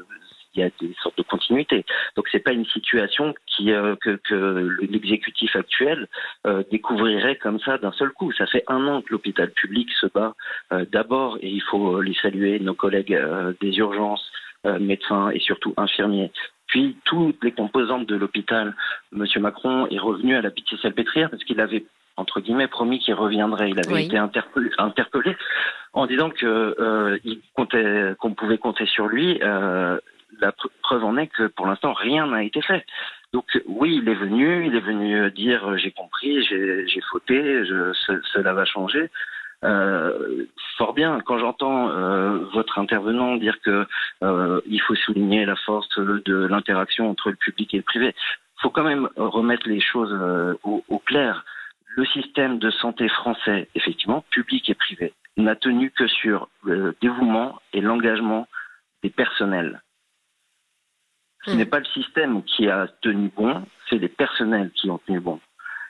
il 0.55 0.61
y 0.61 0.63
a 0.63 0.71
des 0.81 0.95
sortes 1.03 1.19
de 1.19 1.23
continuité. 1.23 1.85
Donc 2.17 2.27
c'est 2.31 2.41
pas 2.41 2.53
une 2.53 2.67
situation 2.67 3.35
qui 3.47 3.73
euh, 3.73 3.97
que, 3.97 4.19
que 4.29 4.77
l'exécutif 4.81 5.55
actuel 5.57 6.09
euh, 6.47 6.63
découvrirait 6.71 7.37
comme 7.37 7.61
ça 7.61 7.79
d'un 7.79 7.93
seul 7.93 8.11
coup. 8.11 8.33
Ça 8.33 8.47
fait 8.47 8.65
un 8.69 8.87
an 8.87 9.03
que 9.03 9.13
l'hôpital 9.13 9.51
public 9.51 9.89
se 10.01 10.07
bat 10.07 10.35
euh, 10.73 10.85
d'abord, 10.91 11.39
et 11.41 11.49
il 11.49 11.63
faut 11.63 12.01
les 12.01 12.15
saluer, 12.15 12.59
nos 12.61 12.75
collègues 12.75 13.19
des 13.61 13.79
urgences, 13.79 14.31
médecins 14.81 15.31
et 15.31 15.41
surtout 15.41 15.75
infirmiers. 15.77 16.31
Puis 16.67 16.97
toutes 17.05 17.43
les 17.45 17.53
composantes 17.53 18.07
de 18.07 18.17
l'hôpital. 18.17 18.75
Monsieur 19.13 19.41
Macron 19.41 19.87
est 19.89 19.99
revenu 19.99 20.35
à 20.35 20.41
la 20.43 20.51
pitié 20.51 20.79
salpêtrière 20.79 21.31
parce 21.31 21.45
qu'il 21.45 21.61
avait 21.61 21.85
entre 22.17 22.41
guillemets 22.41 22.69
promis 22.69 22.99
qu'il 22.99 23.15
reviendrait. 23.15 23.71
Il 23.71 23.79
avait 23.79 23.93
oui. 23.93 24.05
été 24.07 24.17
interpellé, 24.17 24.71
interpellé, 24.79 25.37
en 25.93 26.07
disant 26.07 26.31
que 26.31 26.77
euh, 26.79 27.19
il 27.25 27.41
comptait 27.55 28.15
qu'on 28.19 28.35
pouvait 28.35 28.59
compter 28.59 28.87
sur 28.87 29.07
lui. 29.07 29.39
Euh, 29.43 29.99
la 30.41 30.53
preuve 30.83 31.05
en 31.05 31.17
est 31.17 31.29
que 31.29 31.47
pour 31.47 31.67
l'instant 31.67 31.93
rien 31.93 32.27
n'a 32.27 32.43
été 32.43 32.61
fait. 32.63 32.85
Donc 33.33 33.47
oui, 33.67 34.01
il 34.03 34.09
est 34.09 34.15
venu, 34.15 34.67
il 34.67 34.75
est 34.77 34.81
venu 34.81 35.31
dire 35.33 35.77
j'ai 35.77 35.91
compris, 35.91 36.43
j'ai 36.45 37.01
fauté, 37.11 37.65
je, 37.65 37.93
ce, 37.93 38.21
cela 38.33 38.53
va 38.53 38.65
changer. 38.65 39.11
Euh, 39.65 40.45
fort 40.77 40.93
bien, 40.93 41.21
quand 41.25 41.39
j'entends 41.39 41.89
euh, 41.89 42.39
votre 42.53 42.79
intervenant 42.79 43.37
dire 43.37 43.61
que 43.63 43.87
euh, 44.23 44.61
il 44.67 44.81
faut 44.81 44.95
souligner 44.95 45.47
la 45.47 45.57
force 45.57 45.89
de 45.99 46.47
l'interaction 46.47 47.11
entre 47.11 47.31
le 47.31 47.37
public 47.37 47.73
et 47.73 47.79
le 47.79 47.83
privé, 47.83 48.15
faut 48.61 48.71
quand 48.71 48.85
même 48.85 49.09
remettre 49.17 49.69
les 49.69 49.81
choses 49.81 50.13
euh, 50.13 50.55
au, 50.65 50.85
au 50.89 50.99
clair. 50.99 51.45
Le 51.97 52.05
système 52.07 52.59
de 52.59 52.71
santé 52.71 53.09
français, 53.09 53.69
effectivement, 53.75 54.25
public 54.31 54.69
et 54.69 54.75
privé, 54.75 55.15
n'a 55.37 55.57
tenu 55.57 55.91
que 55.91 56.09
sur 56.09 56.49
le 56.65 56.95
dévouement 57.01 57.61
et 57.73 57.81
l'engagement 57.81 58.47
des 59.03 59.11
personnels. 59.11 59.81
Ce 61.47 61.51
n'est 61.51 61.67
pas 61.67 61.79
le 61.79 61.85
système 61.87 62.43
qui 62.45 62.69
a 62.69 62.89
tenu 63.03 63.31
bon, 63.37 63.63
c'est 63.89 63.99
les 63.99 64.09
personnels 64.09 64.71
qui 64.75 64.91
ont 64.91 64.99
tenu 64.99 65.21
bon. 65.21 65.41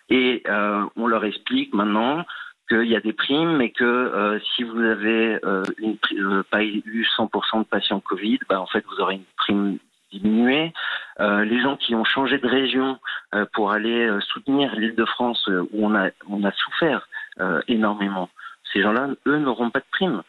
Et 0.09 0.43
euh, 0.49 0.85
on 0.97 1.07
leur 1.07 1.25
explique 1.25 1.73
maintenant 1.73 2.25
qu'il 2.69 2.87
y 2.87 2.97
a 2.97 3.01
des 3.01 3.13
primes, 3.13 3.57
mais 3.57 3.71
que 3.71 3.85
euh, 3.85 4.39
si 4.55 4.63
vous 4.63 4.81
avez 4.81 5.39
euh, 5.45 5.63
pas 6.51 6.65
eu 6.65 7.07
100% 7.17 7.61
de 7.61 7.65
patients 7.65 8.01
Covid, 8.01 8.41
bah, 8.49 8.61
en 8.61 8.67
fait 8.67 8.85
vous 8.87 9.01
aurez 9.01 9.17
une 9.17 9.25
prime 9.37 9.79
diminuée. 10.13 10.73
Les 11.19 11.61
gens 11.61 11.77
qui 11.77 11.95
ont 11.97 12.05
changé 12.05 12.39
de 12.39 12.47
région 12.47 12.99
pour 13.53 13.73
aller 13.73 14.09
soutenir 14.21 14.73
l'Île-de-France 14.77 15.49
où 15.73 15.87
on 15.87 15.95
a, 15.97 16.11
on 16.29 16.45
a 16.45 16.53
souffert 16.53 17.09
énormément, 17.67 18.29
ces 18.73 18.81
gens-là, 18.81 19.09
eux, 19.27 19.39
n'auront 19.39 19.71
pas 19.71 19.81
de 19.81 19.87
prime. 19.91 20.23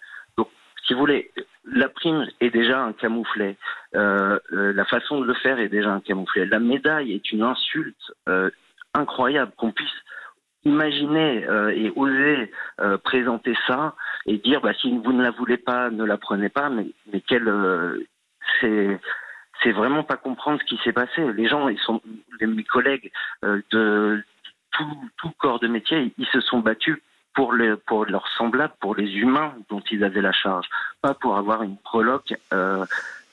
Si 0.85 0.93
vous 0.93 0.99
voulez, 0.99 1.31
la 1.65 1.89
prime 1.89 2.27
est 2.39 2.51
déjà 2.51 2.83
un 2.83 2.93
camouflet. 2.93 3.57
Euh, 3.95 4.39
la 4.51 4.85
façon 4.85 5.19
de 5.19 5.25
le 5.25 5.33
faire 5.33 5.59
est 5.59 5.69
déjà 5.69 5.91
un 5.91 5.99
camouflet. 5.99 6.45
La 6.45 6.59
médaille 6.59 7.13
est 7.13 7.31
une 7.31 7.41
insulte 7.41 8.13
euh, 8.29 8.51
incroyable 8.93 9.51
qu'on 9.57 9.71
puisse 9.71 9.89
imaginer 10.63 11.45
euh, 11.47 11.69
et 11.69 11.91
oser 11.95 12.51
euh, 12.81 12.97
présenter 12.97 13.55
ça 13.67 13.95
et 14.25 14.37
dire 14.37 14.61
bah, 14.61 14.73
si 14.73 14.95
vous 14.95 15.13
ne 15.13 15.23
la 15.23 15.31
voulez 15.31 15.57
pas, 15.57 15.89
ne 15.89 16.03
la 16.03 16.17
prenez 16.17 16.49
pas. 16.49 16.69
Mais, 16.69 16.85
mais 17.11 17.21
quel 17.21 17.51
c'est 18.61 18.99
c'est 19.63 19.71
vraiment 19.71 20.03
pas 20.03 20.17
comprendre 20.17 20.59
ce 20.59 20.65
qui 20.65 20.79
s'est 20.83 20.93
passé. 20.93 21.31
Les 21.33 21.47
gens, 21.47 21.69
ils 21.69 21.79
sont 21.79 22.01
les, 22.39 22.45
mes 22.45 22.63
collègues 22.63 23.11
de 23.41 24.21
tout, 24.71 25.09
tout 25.17 25.31
corps 25.39 25.59
de 25.59 25.67
métier, 25.67 26.13
ils 26.17 26.27
se 26.27 26.41
sont 26.41 26.59
battus 26.59 27.01
pour, 27.35 27.53
les, 27.53 27.75
pour 27.75 28.05
leurs 28.05 28.27
semblables, 28.37 28.73
pour 28.79 28.95
les 28.95 29.11
humains 29.11 29.53
dont 29.69 29.81
ils 29.91 30.03
avaient 30.03 30.21
la 30.21 30.31
charge, 30.31 30.67
pas 31.01 31.13
pour 31.13 31.37
avoir 31.37 31.61
une 31.61 31.77
proloque 31.77 32.33
euh, 32.53 32.85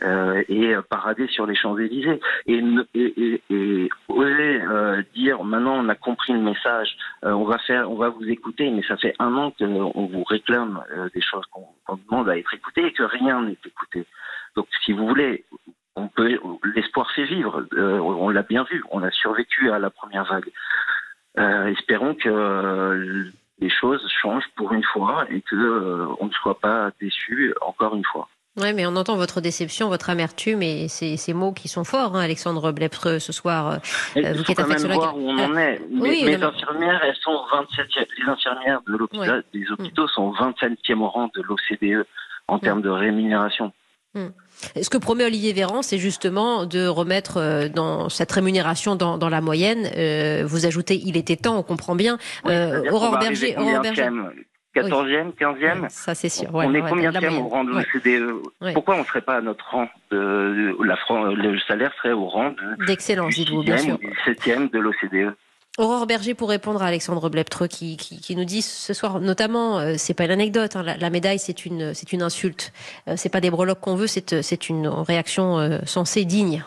euh, 0.02 0.42
et 0.49 0.75
parader 0.90 1.28
sur 1.28 1.47
les 1.47 1.54
Champs-Élysées. 1.54 2.21
Et, 2.47 2.62
et, 2.94 3.14
et, 3.23 3.42
et, 3.50 3.88
oser 4.09 4.61
euh, 4.62 5.02
dire 5.14 5.42
maintenant 5.44 5.76
on 5.76 5.88
a 5.88 5.94
compris 5.94 6.32
le 6.32 6.40
message, 6.40 6.97
euh, 7.25 7.30
on 7.30 7.44
va 7.44 7.59
faire, 7.59 7.90
on 7.90 7.94
va 7.94 8.09
vous 8.09 8.28
écouter, 8.28 8.71
mais 8.71 8.82
ça 8.82 8.97
fait 8.97 9.14
un 9.21 9.35
an 9.37 9.52
qu'on 9.52 10.06
vous 10.06 10.25
réclame 10.25 10.82
euh, 10.92 11.09
des 11.14 11.23
choses 11.23 11.47
qu'on 11.47 11.66
qu 11.87 12.02
demande 12.11 12.28
à 12.28 12.37
être 12.37 12.52
écouté 12.52 12.87
et 12.87 12.92
que 12.92 13.04
rien 13.04 13.42
n'est 13.42 13.59
écouté. 13.64 14.04
Donc 14.56 14.66
si 14.85 14.92
vous 14.92 15.06
voulez, 15.06 15.44
on 15.94 16.09
peut, 16.09 16.38
l'espoir 16.75 17.11
fait 17.12 17.25
vivre. 17.25 17.64
Euh, 17.74 17.98
on 17.98 18.29
l'a 18.31 18.42
bien 18.42 18.64
vu, 18.64 18.83
on 18.90 19.03
a 19.03 19.11
survécu 19.11 19.70
à 19.70 19.79
la 19.79 19.90
première 19.90 20.24
vague. 20.24 20.50
espérons 21.68 22.14
que 22.14 23.31
les 23.58 23.70
choses 23.70 24.06
changent 24.20 24.50
pour 24.56 24.72
une 24.72 24.84
fois 24.84 25.26
et 25.30 25.40
que 25.42 25.56
euh, 25.56 26.06
on 26.20 26.26
ne 26.26 26.32
soit 26.32 26.58
pas 26.58 26.90
déçu 27.00 27.54
encore 27.60 27.94
une 27.94 28.04
fois. 28.04 28.28
Oui, 28.58 28.74
mais 28.74 28.84
on 28.84 28.96
entend 28.96 29.16
votre 29.16 29.40
déception, 29.40 29.88
votre 29.88 30.10
amertume 30.10 30.62
et 30.62 30.86
ces, 30.86 31.16
ces 31.16 31.32
mots 31.32 31.52
qui 31.52 31.68
sont 31.68 31.84
forts, 31.84 32.14
hein, 32.14 32.20
Alexandre 32.20 32.70
Bleptreux, 32.70 33.18
ce 33.18 33.32
soir. 33.32 33.78
Euh, 34.16 34.34
vous 34.34 34.44
qui 34.44 34.52
êtes 34.52 34.58
quand 34.58 34.66
même 34.66 34.92
voir 34.92 35.16
où 35.16 35.26
on 35.26 35.38
en 35.38 35.56
est. 35.56 35.80
Oui, 35.90 36.22
mes, 36.24 36.36
mes 36.36 36.42
infirmières, 36.42 37.00
elles 37.02 37.16
sont 37.16 37.40
27 37.50 37.86
les 38.18 38.28
infirmières 38.28 38.82
de 38.86 38.92
l'hôpital, 38.92 39.42
oui. 39.54 39.60
des 39.60 39.72
hôpitaux 39.72 40.04
mmh. 40.04 40.08
sont 40.08 40.32
27e 40.32 41.00
au 41.00 41.08
rang 41.08 41.30
de 41.34 41.40
l'OCDE 41.40 42.06
en 42.48 42.56
mmh. 42.56 42.60
termes 42.60 42.82
de 42.82 42.90
rémunération. 42.90 43.72
Mmh. 44.14 44.26
Ce 44.80 44.88
que 44.88 44.98
promet 44.98 45.24
Olivier 45.24 45.52
Véran, 45.52 45.82
c'est 45.82 45.98
justement 45.98 46.66
de 46.66 46.86
remettre 46.86 47.38
euh, 47.38 47.68
dans 47.68 48.08
cette 48.08 48.32
rémunération 48.32 48.96
dans, 48.96 49.18
dans 49.18 49.28
la 49.28 49.40
moyenne. 49.40 49.90
Euh, 49.96 50.44
vous 50.46 50.66
ajoutez, 50.66 51.00
il 51.04 51.16
était 51.16 51.36
temps, 51.36 51.58
on 51.58 51.62
comprend 51.62 51.94
bien. 51.94 52.18
Oui, 52.44 52.52
euh, 52.52 52.90
Aurore 52.90 53.18
Berger, 53.18 53.56
Aurore 53.56 53.80
Berger. 53.80 54.08
14e, 54.74 55.34
15e 55.34 55.82
oui, 55.82 55.86
Ça, 55.90 56.14
c'est 56.14 56.30
sûr. 56.30 56.54
Ouais, 56.54 56.64
on 56.66 56.72
est 56.74 56.80
combien 56.80 57.12
de 57.12 57.28
au 57.28 57.48
rang 57.48 57.64
de 57.64 57.72
l'OCDE 57.72 58.42
ouais. 58.62 58.72
Pourquoi 58.72 58.94
on 58.94 59.00
ne 59.00 59.04
serait 59.04 59.20
pas 59.20 59.36
à 59.36 59.40
notre 59.42 59.68
rang 59.70 59.86
de, 60.10 60.16
de 60.16 60.84
la, 60.84 60.96
Le 61.34 61.58
salaire 61.60 61.92
serait 61.98 62.12
au 62.12 62.26
rang 62.26 62.50
de. 62.52 62.86
D'excellence, 62.86 63.34
dites-vous, 63.34 63.62
bien 63.62 63.76
sûr. 63.76 63.98
7e 64.26 64.70
de 64.70 64.78
l'OCDE. 64.78 65.34
Aurore 65.78 66.06
Berger 66.06 66.35
pour 66.35 66.50
répondre 66.50 66.82
à 66.82 66.87
Alexandre 66.87 67.30
Bleptreux 67.30 67.66
qui, 67.66 67.96
nous 68.37 68.44
dit 68.44 68.61
ce 68.61 68.92
soir 68.92 69.20
notamment 69.20 69.78
euh, 69.78 69.94
c'est 69.96 70.12
pas 70.12 70.26
une 70.26 70.30
anecdote 70.30 70.76
hein, 70.76 70.82
la, 70.82 71.11
médaille 71.11 71.38
c'est 71.38 71.64
une 71.64 71.94
c'est 71.94 72.12
une 72.12 72.20
insulte. 72.20 72.74
Euh, 73.08 73.14
c'est 73.16 73.30
pas 73.30 73.40
des 73.40 73.50
breloques 73.50 73.80
qu'on 73.80 73.94
veut 73.94 74.06
c'est 74.06 74.42
c'est 74.42 74.68
une 74.68 74.87
réaction 74.87 75.58
euh, 75.58 75.78
sensée 75.87 76.26
digne. 76.26 76.62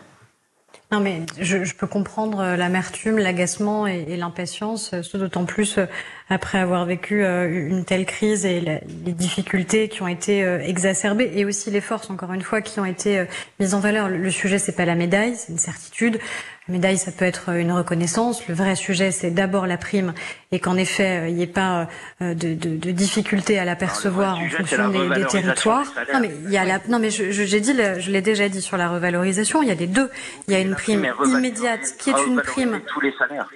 Non, 0.92 1.00
mais 1.00 1.24
je, 1.40 1.74
peux 1.74 1.88
comprendre 1.88 2.40
euh, 2.40 2.56
l'amertume, 2.56 3.18
l'agacement 3.18 3.88
et, 3.88 4.06
et 4.08 4.18
l'impatience, 4.18 4.92
euh, 4.94 5.18
d'autant 5.18 5.46
plus 5.46 5.80
euh, 5.80 5.86
après 6.30 6.60
avoir 6.60 6.86
vécu 6.86 7.24
une 7.24 7.86
telle 7.86 8.06
crise 8.06 8.46
et 8.46 8.60
la, 8.60 8.80
les 9.06 9.14
difficultés 9.14 9.90
qui 9.90 10.02
ont 10.02 10.08
été 10.08 10.42
exacerbées 10.42 11.32
et 11.36 11.46
aussi 11.46 11.72
les 11.72 11.82
forces, 11.82 12.10
encore 12.10 12.34
une 12.34 12.42
fois, 12.42 12.62
qui 12.62 12.80
ont 12.80 12.86
été 12.86 13.26
mises 13.60 13.74
en 13.74 13.80
valeur. 13.80 14.10
Le, 14.10 14.30
sujet, 14.32 14.58
c'est 14.58 14.76
pas 14.76 14.86
la 14.86 14.96
médaille, 14.96 15.36
c'est 15.36 15.52
une 15.52 15.60
certitude. 15.60 16.20
La 16.68 16.74
médaille, 16.74 16.98
ça 16.98 17.12
peut 17.12 17.26
être 17.26 17.50
une 17.50 17.72
reconnaissance. 17.72 18.48
Le 18.48 18.56
vrai 18.56 18.76
sujet, 18.76 19.12
c'est 19.12 19.30
d'abord 19.30 19.68
la 19.68 19.78
prime 19.78 20.14
et 20.52 20.60
qu'en 20.60 20.78
effet, 20.78 21.30
il 21.30 21.36
n'y 21.36 21.44
ait 21.44 21.48
pas 21.48 21.88
de, 22.20 22.34
de, 22.34 22.76
de 22.76 22.92
difficulté 22.92 23.60
à 23.60 23.66
l'apercevoir 23.66 24.40
en 24.40 24.50
fonction 24.50 24.90
des, 24.90 25.08
des, 25.10 25.26
territoires. 25.26 25.86
Non, 26.12 26.20
mais 26.20 26.32
il 26.46 26.52
y 26.52 26.58
a 26.58 26.66
la, 26.66 26.80
non, 26.88 26.98
mais 26.98 27.12
j'ai 27.12 27.32
je, 27.32 27.58
dit, 27.58 27.74
je 28.00 28.12
l'ai 28.12 28.22
déjà 28.22 28.50
dit 28.50 28.62
sur 28.62 28.78
la 28.78 28.90
revalorisation. 28.90 29.62
Il 29.62 29.68
y 29.68 29.72
a 29.72 29.76
des 29.76 29.88
deux. 29.88 30.10
Il 30.48 30.54
y 30.54 30.58
a 30.58 30.60
une 30.60 30.74
prime 30.74 31.08
immédiate 31.26 31.96
qui 32.00 32.10
est 32.10 32.26
une 32.26 32.42
prime. 32.42 32.82
Tous 32.88 33.02
les 33.02 33.14
salaires. 33.20 33.48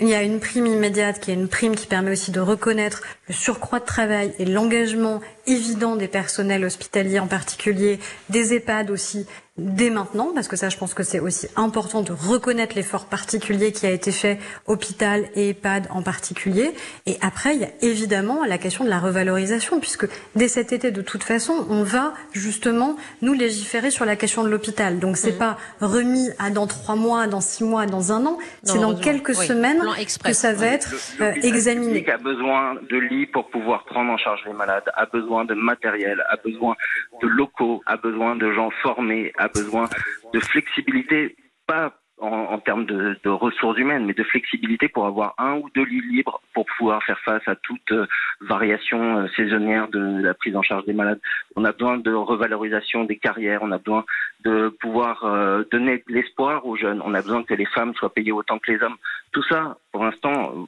Il 0.00 0.06
y 0.06 0.14
a 0.14 0.22
une 0.22 0.38
prime 0.38 0.66
immédiate 0.66 1.18
qui 1.18 1.32
est 1.32 1.34
une 1.34 1.48
prime 1.48 1.74
qui 1.74 1.88
permet 1.88 2.12
aussi 2.12 2.30
de 2.30 2.38
reconnaître 2.38 3.02
le 3.26 3.34
surcroît 3.34 3.80
de 3.80 3.84
travail 3.84 4.32
et 4.38 4.44
l'engagement 4.44 5.20
évident 5.48 5.96
des 5.96 6.06
personnels 6.06 6.64
hospitaliers 6.64 7.18
en 7.18 7.26
particulier, 7.26 7.98
des 8.28 8.54
EHPAD 8.54 8.92
aussi, 8.92 9.26
dès 9.58 9.90
maintenant, 9.90 10.30
parce 10.34 10.48
que 10.48 10.56
ça, 10.56 10.68
je 10.68 10.76
pense 10.76 10.94
que 10.94 11.02
c'est 11.02 11.20
aussi 11.20 11.48
important 11.56 12.02
de 12.02 12.12
reconnaître 12.12 12.76
l'effort 12.76 13.06
particulier 13.06 13.72
qui 13.72 13.86
a 13.86 13.90
été 13.90 14.12
fait, 14.12 14.38
hôpital 14.66 15.24
et 15.34 15.50
EHPAD 15.50 15.88
en 15.90 16.02
particulier. 16.02 16.72
Et 17.06 17.16
après, 17.20 17.54
il 17.54 17.60
y 17.60 17.64
a 17.64 17.70
évidemment 17.82 18.44
la 18.44 18.58
question 18.58 18.84
de 18.84 18.90
la 18.90 18.98
revalorisation, 18.98 19.80
puisque 19.80 20.06
dès 20.36 20.48
cet 20.48 20.72
été, 20.72 20.90
de 20.90 21.02
toute 21.02 21.24
façon, 21.24 21.66
on 21.68 21.82
va 21.82 22.14
justement 22.32 22.96
nous 23.22 23.32
légiférer 23.32 23.90
sur 23.90 24.04
la 24.04 24.16
question 24.16 24.44
de 24.44 24.48
l'hôpital. 24.48 24.98
Donc 24.98 25.16
c'est 25.16 25.32
mmh. 25.32 25.38
pas 25.38 25.58
remis 25.80 26.28
à 26.38 26.50
dans 26.50 26.66
trois 26.66 26.96
mois, 26.96 27.26
dans 27.26 27.40
six 27.40 27.64
mois, 27.64 27.86
dans 27.86 28.12
un 28.12 28.24
an. 28.26 28.38
C'est 28.62 28.78
dans 28.78 28.94
quelques 28.94 29.38
oui. 29.38 29.46
semaines 29.46 29.82
que 30.24 30.32
ça 30.32 30.52
va 30.52 30.66
être 30.66 30.94
le, 31.18 31.26
euh, 31.26 31.32
examiné. 31.42 32.08
a 32.08 32.16
besoin 32.18 32.74
de 32.88 32.96
lits 32.96 33.26
pour 33.26 33.48
pouvoir 33.50 33.84
prendre 33.84 34.10
en 34.12 34.16
charge 34.16 34.40
les 34.46 34.52
malades, 34.52 34.84
a 34.94 35.06
besoin 35.06 35.44
de 35.44 35.54
matériel, 35.54 36.24
a 36.28 36.36
besoin 36.36 36.76
de 37.22 37.26
locaux, 37.26 37.82
a 37.86 37.96
besoin 37.96 38.36
de 38.36 38.52
gens 38.52 38.70
formés, 38.82 39.32
a 39.38 39.47
a 39.48 39.60
besoin 39.60 39.88
de 40.32 40.40
flexibilité, 40.40 41.36
pas 41.66 41.94
en, 42.20 42.58
termes 42.58 42.84
de, 42.84 43.28
ressources 43.28 43.78
humaines, 43.78 44.04
mais 44.06 44.12
de 44.12 44.24
flexibilité 44.24 44.88
pour 44.88 45.06
avoir 45.06 45.34
un 45.38 45.54
ou 45.58 45.68
deux 45.74 45.84
lits 45.84 46.02
libres 46.10 46.40
pour 46.52 46.66
pouvoir 46.76 47.02
faire 47.04 47.18
face 47.20 47.46
à 47.46 47.54
toute 47.56 47.92
euh, 47.92 48.06
variation 48.40 49.18
euh, 49.18 49.28
saisonnière 49.36 49.88
de 49.88 50.22
la 50.22 50.34
prise 50.34 50.56
en 50.56 50.62
charge 50.62 50.84
des 50.86 50.92
malades. 50.92 51.20
On 51.56 51.64
a 51.64 51.72
besoin 51.72 51.98
de 51.98 52.12
revalorisation 52.12 53.04
des 53.04 53.16
carrières, 53.16 53.60
on 53.62 53.70
a 53.70 53.78
besoin 53.78 54.04
de 54.44 54.68
pouvoir 54.80 55.24
euh, 55.24 55.64
donner 55.70 55.98
de 56.08 56.12
l'espoir 56.12 56.66
aux 56.66 56.76
jeunes, 56.76 57.00
on 57.04 57.14
a 57.14 57.22
besoin 57.22 57.44
que 57.44 57.54
les 57.54 57.66
femmes 57.66 57.94
soient 57.94 58.12
payées 58.12 58.32
autant 58.32 58.58
que 58.58 58.72
les 58.72 58.82
hommes. 58.82 58.96
Tout 59.32 59.44
ça, 59.44 59.78
pour 59.92 60.04
l'instant, 60.04 60.66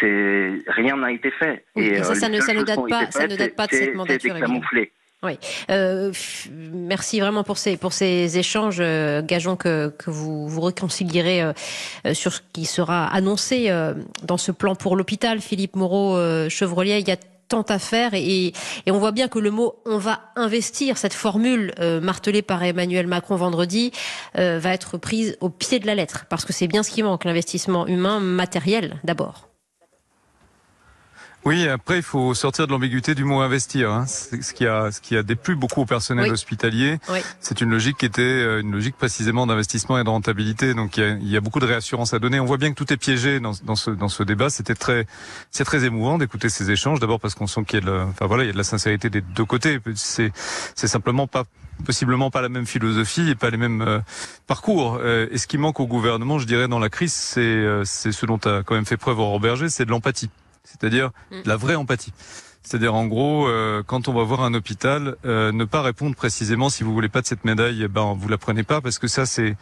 rien 0.00 0.96
n'a 0.96 1.12
été 1.12 1.30
fait. 1.32 1.64
et, 1.76 2.02
ça, 2.02 2.28
ne, 2.28 2.62
date 2.64 2.88
pas, 2.88 3.10
ça 3.10 3.26
ne 3.26 3.36
date 3.36 3.56
pas 3.56 3.66
de 3.66 3.72
cette 3.72 3.94
mandature. 3.94 4.34
Oui, 5.24 5.36
euh, 5.68 6.12
merci 6.48 7.18
vraiment 7.18 7.42
pour 7.42 7.58
ces 7.58 7.76
pour 7.76 7.92
ces 7.92 8.38
échanges. 8.38 8.78
Euh, 8.78 9.20
gageons 9.20 9.56
que 9.56 9.92
que 9.98 10.10
vous 10.10 10.46
vous 10.46 10.60
réconcilierez 10.60 11.42
euh, 11.42 11.52
sur 12.14 12.32
ce 12.32 12.40
qui 12.52 12.64
sera 12.64 13.08
annoncé 13.08 13.68
dans 14.22 14.36
ce 14.36 14.52
plan 14.52 14.76
pour 14.76 14.94
l'hôpital. 14.94 15.40
Philippe 15.40 15.74
Moreau 15.74 16.16
Chevrolier, 16.48 16.98
il 16.98 17.08
y 17.08 17.10
a 17.10 17.16
tant 17.48 17.62
à 17.62 17.78
faire 17.78 18.12
et, 18.12 18.52
et, 18.84 18.90
on 18.90 18.98
voit 18.98 19.10
bien 19.10 19.26
que 19.26 19.38
le 19.38 19.50
mot 19.50 19.76
on 19.86 19.96
va 19.96 20.20
investir, 20.36 20.98
cette 20.98 21.14
formule 21.14 21.72
martelée 22.02 22.42
par 22.42 22.62
Emmanuel 22.62 23.06
Macron 23.06 23.36
vendredi, 23.36 23.90
va 24.34 24.72
être 24.72 24.98
prise 24.98 25.36
au 25.40 25.48
pied 25.48 25.80
de 25.80 25.86
la 25.86 25.94
lettre 25.94 26.26
parce 26.28 26.44
que 26.44 26.52
c'est 26.52 26.68
bien 26.68 26.82
ce 26.82 26.90
qui 26.90 27.02
manque, 27.02 27.24
l'investissement 27.24 27.86
humain, 27.86 28.20
matériel 28.20 29.00
d'abord. 29.02 29.47
Oui, 31.48 31.66
après 31.66 31.96
il 31.96 32.02
faut 32.02 32.34
sortir 32.34 32.66
de 32.66 32.72
l'ambiguïté 32.72 33.14
du 33.14 33.24
mot 33.24 33.40
investir. 33.40 33.90
Hein. 33.90 34.04
Ce 34.06 34.52
qui 34.52 34.66
a 34.66 34.92
ce 34.92 35.00
qui 35.00 35.16
a 35.16 35.22
déplu 35.22 35.56
beaucoup 35.56 35.80
au 35.80 35.86
personnel 35.86 36.30
hospitalier. 36.30 36.98
C'est 37.40 37.62
une 37.62 37.70
logique 37.70 37.96
qui 37.96 38.04
était 38.04 38.20
euh, 38.20 38.60
une 38.60 38.70
logique 38.70 38.98
précisément 38.98 39.46
d'investissement 39.46 39.98
et 39.98 40.04
de 40.04 40.10
rentabilité. 40.10 40.74
Donc 40.74 40.98
il 40.98 41.04
y, 41.04 41.06
a, 41.06 41.08
il 41.12 41.30
y, 41.30 41.38
a, 41.38 41.40
beaucoup 41.40 41.58
de 41.58 41.64
réassurance 41.64 42.12
à 42.12 42.18
donner. 42.18 42.38
On 42.38 42.44
voit 42.44 42.58
bien 42.58 42.68
que 42.68 42.74
tout 42.74 42.92
est 42.92 42.98
piégé 42.98 43.40
dans, 43.40 43.52
dans 43.64 43.76
ce 43.76 43.90
dans 43.90 44.10
ce 44.10 44.22
débat. 44.24 44.50
C'était 44.50 44.74
très 44.74 45.06
c'est 45.50 45.64
très 45.64 45.86
émouvant 45.86 46.18
d'écouter 46.18 46.50
ces 46.50 46.70
échanges. 46.70 47.00
D'abord 47.00 47.18
parce 47.18 47.34
qu'on 47.34 47.46
sent 47.46 47.64
qu'il 47.66 47.78
y 47.78 47.82
a 47.82 47.86
de 47.86 47.90
la, 47.92 48.04
enfin 48.04 48.26
voilà 48.26 48.44
il 48.44 48.48
y 48.48 48.50
a 48.50 48.52
de 48.52 48.58
la 48.58 48.62
sincérité 48.62 49.08
des 49.08 49.22
deux 49.22 49.46
côtés. 49.46 49.78
C'est 49.94 50.30
c'est 50.74 50.86
simplement 50.86 51.26
pas 51.26 51.44
possiblement 51.86 52.30
pas 52.30 52.42
la 52.42 52.50
même 52.50 52.66
philosophie 52.66 53.30
et 53.30 53.34
pas 53.34 53.48
les 53.48 53.56
mêmes 53.56 53.80
euh, 53.80 54.00
parcours. 54.46 54.98
Euh, 55.00 55.28
et 55.30 55.38
ce 55.38 55.46
qui 55.46 55.56
manque 55.56 55.80
au 55.80 55.86
gouvernement, 55.86 56.38
je 56.38 56.46
dirais, 56.46 56.68
dans 56.68 56.78
la 56.78 56.90
crise, 56.90 57.14
c'est 57.14 57.64
c'est 57.84 58.12
ce 58.12 58.26
dont 58.26 58.40
a 58.44 58.62
quand 58.64 58.74
même 58.74 58.84
fait 58.84 58.98
preuve 58.98 59.18
Aurore 59.18 59.40
Berger, 59.40 59.70
c'est 59.70 59.86
de 59.86 59.90
l'empathie 59.90 60.28
c'est-à-dire 60.70 61.10
mm. 61.30 61.36
la 61.44 61.56
vraie 61.56 61.74
empathie. 61.74 62.12
C'est-à-dire 62.62 62.94
en 62.94 63.06
gros, 63.06 63.48
euh, 63.48 63.82
quand 63.86 64.08
on 64.08 64.12
va 64.12 64.22
voir 64.24 64.42
un 64.42 64.52
hôpital, 64.52 65.16
euh, 65.24 65.52
ne 65.52 65.64
pas 65.64 65.80
répondre 65.82 66.14
précisément 66.14 66.68
si 66.68 66.84
vous 66.84 66.92
voulez 66.92 67.08
pas 67.08 67.22
de 67.22 67.26
cette 67.26 67.44
médaille, 67.44 67.82
eh 67.82 67.88
ben 67.88 68.14
vous 68.18 68.28
la 68.28 68.38
prenez 68.38 68.62
pas 68.62 68.80
parce 68.80 68.98
que 68.98 69.08
ça 69.08 69.24
c'est 69.24 69.56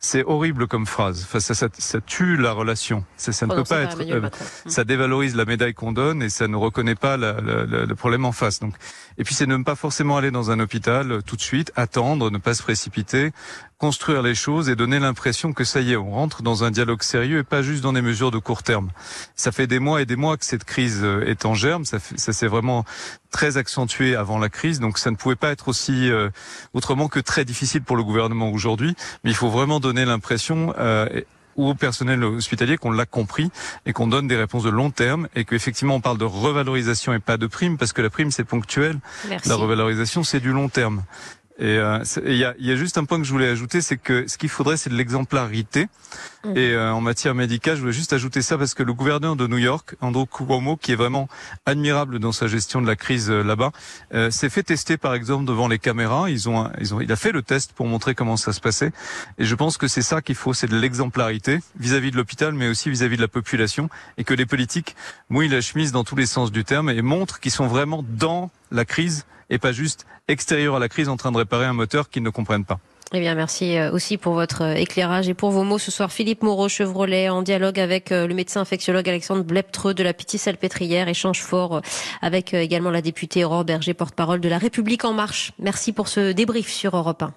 c'est 0.00 0.24
horrible 0.24 0.68
comme 0.68 0.86
phrase. 0.86 1.24
Enfin, 1.24 1.40
ça, 1.40 1.54
ça, 1.54 1.68
ça 1.76 2.00
tue 2.00 2.36
la 2.36 2.52
relation. 2.52 3.04
Ça, 3.16 3.32
ça 3.32 3.46
ne 3.46 3.52
oh 3.52 3.56
peut 3.56 3.64
pas 3.64 3.80
être. 3.80 3.98
Euh, 4.00 4.28
ça 4.66 4.84
dévalorise 4.84 5.34
la 5.34 5.44
médaille 5.44 5.74
qu'on 5.74 5.92
donne 5.92 6.22
et 6.22 6.28
ça 6.28 6.46
ne 6.46 6.56
reconnaît 6.56 6.94
pas 6.94 7.16
la, 7.16 7.40
la, 7.40 7.64
le 7.64 7.94
problème 7.96 8.24
en 8.24 8.32
face. 8.32 8.60
Donc, 8.60 8.74
et 9.18 9.24
puis 9.24 9.34
c'est 9.34 9.46
ne 9.46 9.56
pas 9.64 9.74
forcément 9.74 10.16
aller 10.16 10.30
dans 10.30 10.50
un 10.52 10.60
hôpital 10.60 11.10
euh, 11.10 11.20
tout 11.20 11.34
de 11.34 11.40
suite, 11.40 11.72
attendre, 11.74 12.30
ne 12.30 12.38
pas 12.38 12.54
se 12.54 12.62
précipiter, 12.62 13.32
construire 13.78 14.22
les 14.22 14.34
choses 14.34 14.68
et 14.68 14.76
donner 14.76 14.98
l'impression 14.98 15.52
que 15.52 15.64
ça 15.64 15.80
y 15.80 15.92
est, 15.92 15.96
on 15.96 16.10
rentre 16.10 16.42
dans 16.42 16.64
un 16.64 16.70
dialogue 16.70 17.02
sérieux 17.02 17.38
et 17.38 17.44
pas 17.44 17.62
juste 17.62 17.82
dans 17.82 17.92
des 17.92 18.02
mesures 18.02 18.30
de 18.30 18.38
court 18.38 18.62
terme. 18.62 18.90
Ça 19.36 19.52
fait 19.52 19.66
des 19.66 19.78
mois 19.78 20.02
et 20.02 20.06
des 20.06 20.16
mois 20.16 20.36
que 20.36 20.44
cette 20.44 20.64
crise 20.64 21.00
euh, 21.02 21.24
est 21.26 21.46
en 21.46 21.54
germe. 21.54 21.84
Ça, 21.84 21.98
ça 22.16 22.32
s'est 22.32 22.48
vraiment 22.48 22.84
très 23.30 23.56
accentué 23.56 24.16
avant 24.16 24.38
la 24.38 24.48
crise, 24.48 24.80
donc 24.80 24.98
ça 24.98 25.10
ne 25.10 25.16
pouvait 25.16 25.36
pas 25.36 25.50
être 25.50 25.68
aussi 25.68 26.10
autrement 26.72 27.08
que 27.08 27.20
très 27.20 27.44
difficile 27.44 27.82
pour 27.82 27.96
le 27.96 28.02
gouvernement 28.02 28.50
aujourd'hui. 28.50 28.94
Mais 29.22 29.30
il 29.30 29.36
faut 29.36 29.50
vraiment 29.50 29.80
donner 29.80 30.04
l'impression 30.04 30.74
euh, 30.78 31.06
ou 31.56 31.68
au 31.68 31.74
personnel 31.74 32.22
hospitalier 32.24 32.78
qu'on 32.78 32.92
l'a 32.92 33.04
compris 33.04 33.50
et 33.84 33.92
qu'on 33.92 34.06
donne 34.06 34.28
des 34.28 34.36
réponses 34.36 34.62
de 34.62 34.70
long 34.70 34.90
terme 34.90 35.28
et 35.34 35.44
qu'effectivement 35.44 35.96
on 35.96 36.00
parle 36.00 36.16
de 36.16 36.24
revalorisation 36.24 37.12
et 37.12 37.18
pas 37.18 37.36
de 37.36 37.46
prime 37.48 37.76
parce 37.76 37.92
que 37.92 38.00
la 38.00 38.10
prime 38.10 38.30
c'est 38.30 38.44
ponctuel. 38.44 38.98
La 39.44 39.56
revalorisation 39.56 40.22
c'est 40.22 40.40
du 40.40 40.52
long 40.52 40.68
terme. 40.68 41.02
Et 41.58 41.76
euh, 41.76 41.98
il 42.24 42.36
y, 42.36 42.44
a, 42.44 42.54
y, 42.58 42.70
a, 42.70 42.76
juste 42.76 42.98
un 42.98 43.04
point 43.04 43.18
que 43.18 43.24
je 43.24 43.32
voulais 43.32 43.48
ajouter, 43.48 43.80
c'est 43.80 43.96
que 43.96 44.28
ce 44.28 44.38
qu'il 44.38 44.48
faudrait, 44.48 44.76
c'est 44.76 44.90
de 44.90 44.94
l'exemplarité. 44.94 45.88
Mhm. 46.44 46.56
Et 46.56 46.72
euh, 46.72 46.92
en 46.92 47.00
matière 47.00 47.34
médicale, 47.34 47.76
je 47.76 47.80
voulais 47.80 47.92
juste 47.92 48.12
ajouter 48.12 48.42
ça 48.42 48.56
parce 48.56 48.74
que 48.74 48.82
le 48.82 48.92
gouverneur 48.94 49.34
de 49.34 49.46
New 49.46 49.58
York, 49.58 49.96
Andrew 50.00 50.24
Cuomo, 50.24 50.76
qui 50.76 50.92
est 50.92 50.96
vraiment 50.96 51.28
admirable 51.66 52.18
dans 52.18 52.32
sa 52.32 52.46
gestion 52.46 52.80
de 52.80 52.86
la 52.86 52.96
crise 52.96 53.30
euh, 53.30 53.42
là-bas, 53.42 53.72
euh, 54.14 54.30
s'est 54.30 54.50
fait 54.50 54.62
tester 54.62 54.96
par 54.96 55.14
exemple 55.14 55.44
devant 55.44 55.68
les 55.68 55.78
caméras. 55.78 56.30
Ils 56.30 56.48
ont, 56.48 56.70
ils 56.80 56.94
ont, 56.94 57.00
il 57.00 57.10
a 57.10 57.16
fait 57.16 57.32
le 57.32 57.42
test 57.42 57.72
pour 57.72 57.86
montrer 57.86 58.14
comment 58.14 58.36
ça 58.36 58.52
se 58.52 58.60
passait. 58.60 58.92
Et 59.38 59.44
je 59.44 59.54
pense 59.54 59.78
que 59.78 59.88
c'est 59.88 60.02
ça 60.02 60.22
qu'il 60.22 60.36
faut, 60.36 60.54
c'est 60.54 60.68
de 60.68 60.78
l'exemplarité 60.78 61.58
vis-à-vis 61.78 62.10
de 62.10 62.16
l'hôpital, 62.16 62.54
mais 62.54 62.68
aussi 62.68 62.90
vis-à-vis 62.90 63.16
de 63.16 63.22
la 63.22 63.28
population, 63.28 63.88
et 64.16 64.24
que 64.24 64.34
les 64.34 64.46
politiques 64.46 64.94
mouillent 65.30 65.48
la 65.48 65.60
chemise 65.60 65.92
dans 65.92 66.04
tous 66.04 66.16
les 66.16 66.26
sens 66.26 66.52
du 66.52 66.64
terme 66.64 66.88
et 66.90 67.02
montrent 67.02 67.40
qu'ils 67.40 67.52
sont 67.52 67.66
vraiment 67.66 68.04
dans 68.08 68.50
la 68.70 68.84
crise 68.84 69.26
et 69.50 69.58
pas 69.58 69.72
juste 69.72 70.06
extérieur 70.28 70.76
à 70.76 70.78
la 70.78 70.88
crise 70.88 71.08
en 71.08 71.16
train 71.16 71.32
de 71.32 71.38
réparer 71.38 71.64
un 71.64 71.72
moteur 71.72 72.10
qu'ils 72.10 72.22
ne 72.22 72.30
comprennent 72.30 72.64
pas. 72.64 72.78
Eh 73.14 73.20
bien, 73.20 73.34
merci 73.34 73.78
euh, 73.78 73.90
aussi 73.90 74.18
pour 74.18 74.34
votre 74.34 74.62
euh, 74.62 74.74
éclairage 74.74 75.30
et 75.30 75.34
pour 75.34 75.50
vos 75.50 75.64
mots 75.64 75.78
ce 75.78 75.90
soir. 75.90 76.12
Philippe 76.12 76.42
Moreau 76.42 76.68
Chevrolet 76.68 77.30
en 77.30 77.40
dialogue 77.40 77.80
avec 77.80 78.12
euh, 78.12 78.26
le 78.26 78.34
médecin 78.34 78.60
infectiologue 78.60 79.08
Alexandre 79.08 79.44
Bleptreux 79.44 79.94
de 79.94 80.02
la 80.02 80.12
Pitié-Salpêtrière. 80.12 81.08
Échange 81.08 81.40
fort 81.40 81.80
avec 82.20 82.52
également 82.52 82.90
la 82.90 83.00
députée 83.00 83.46
Aurore 83.46 83.64
Berger, 83.64 83.94
porte-parole 83.94 84.40
de 84.40 84.48
La 84.48 84.58
République 84.58 85.06
En 85.06 85.14
Marche. 85.14 85.52
Merci 85.58 85.92
pour 85.92 86.08
ce 86.08 86.32
débrief 86.32 86.68
sur 86.68 86.94
Europe 86.96 87.22
1. 87.22 87.32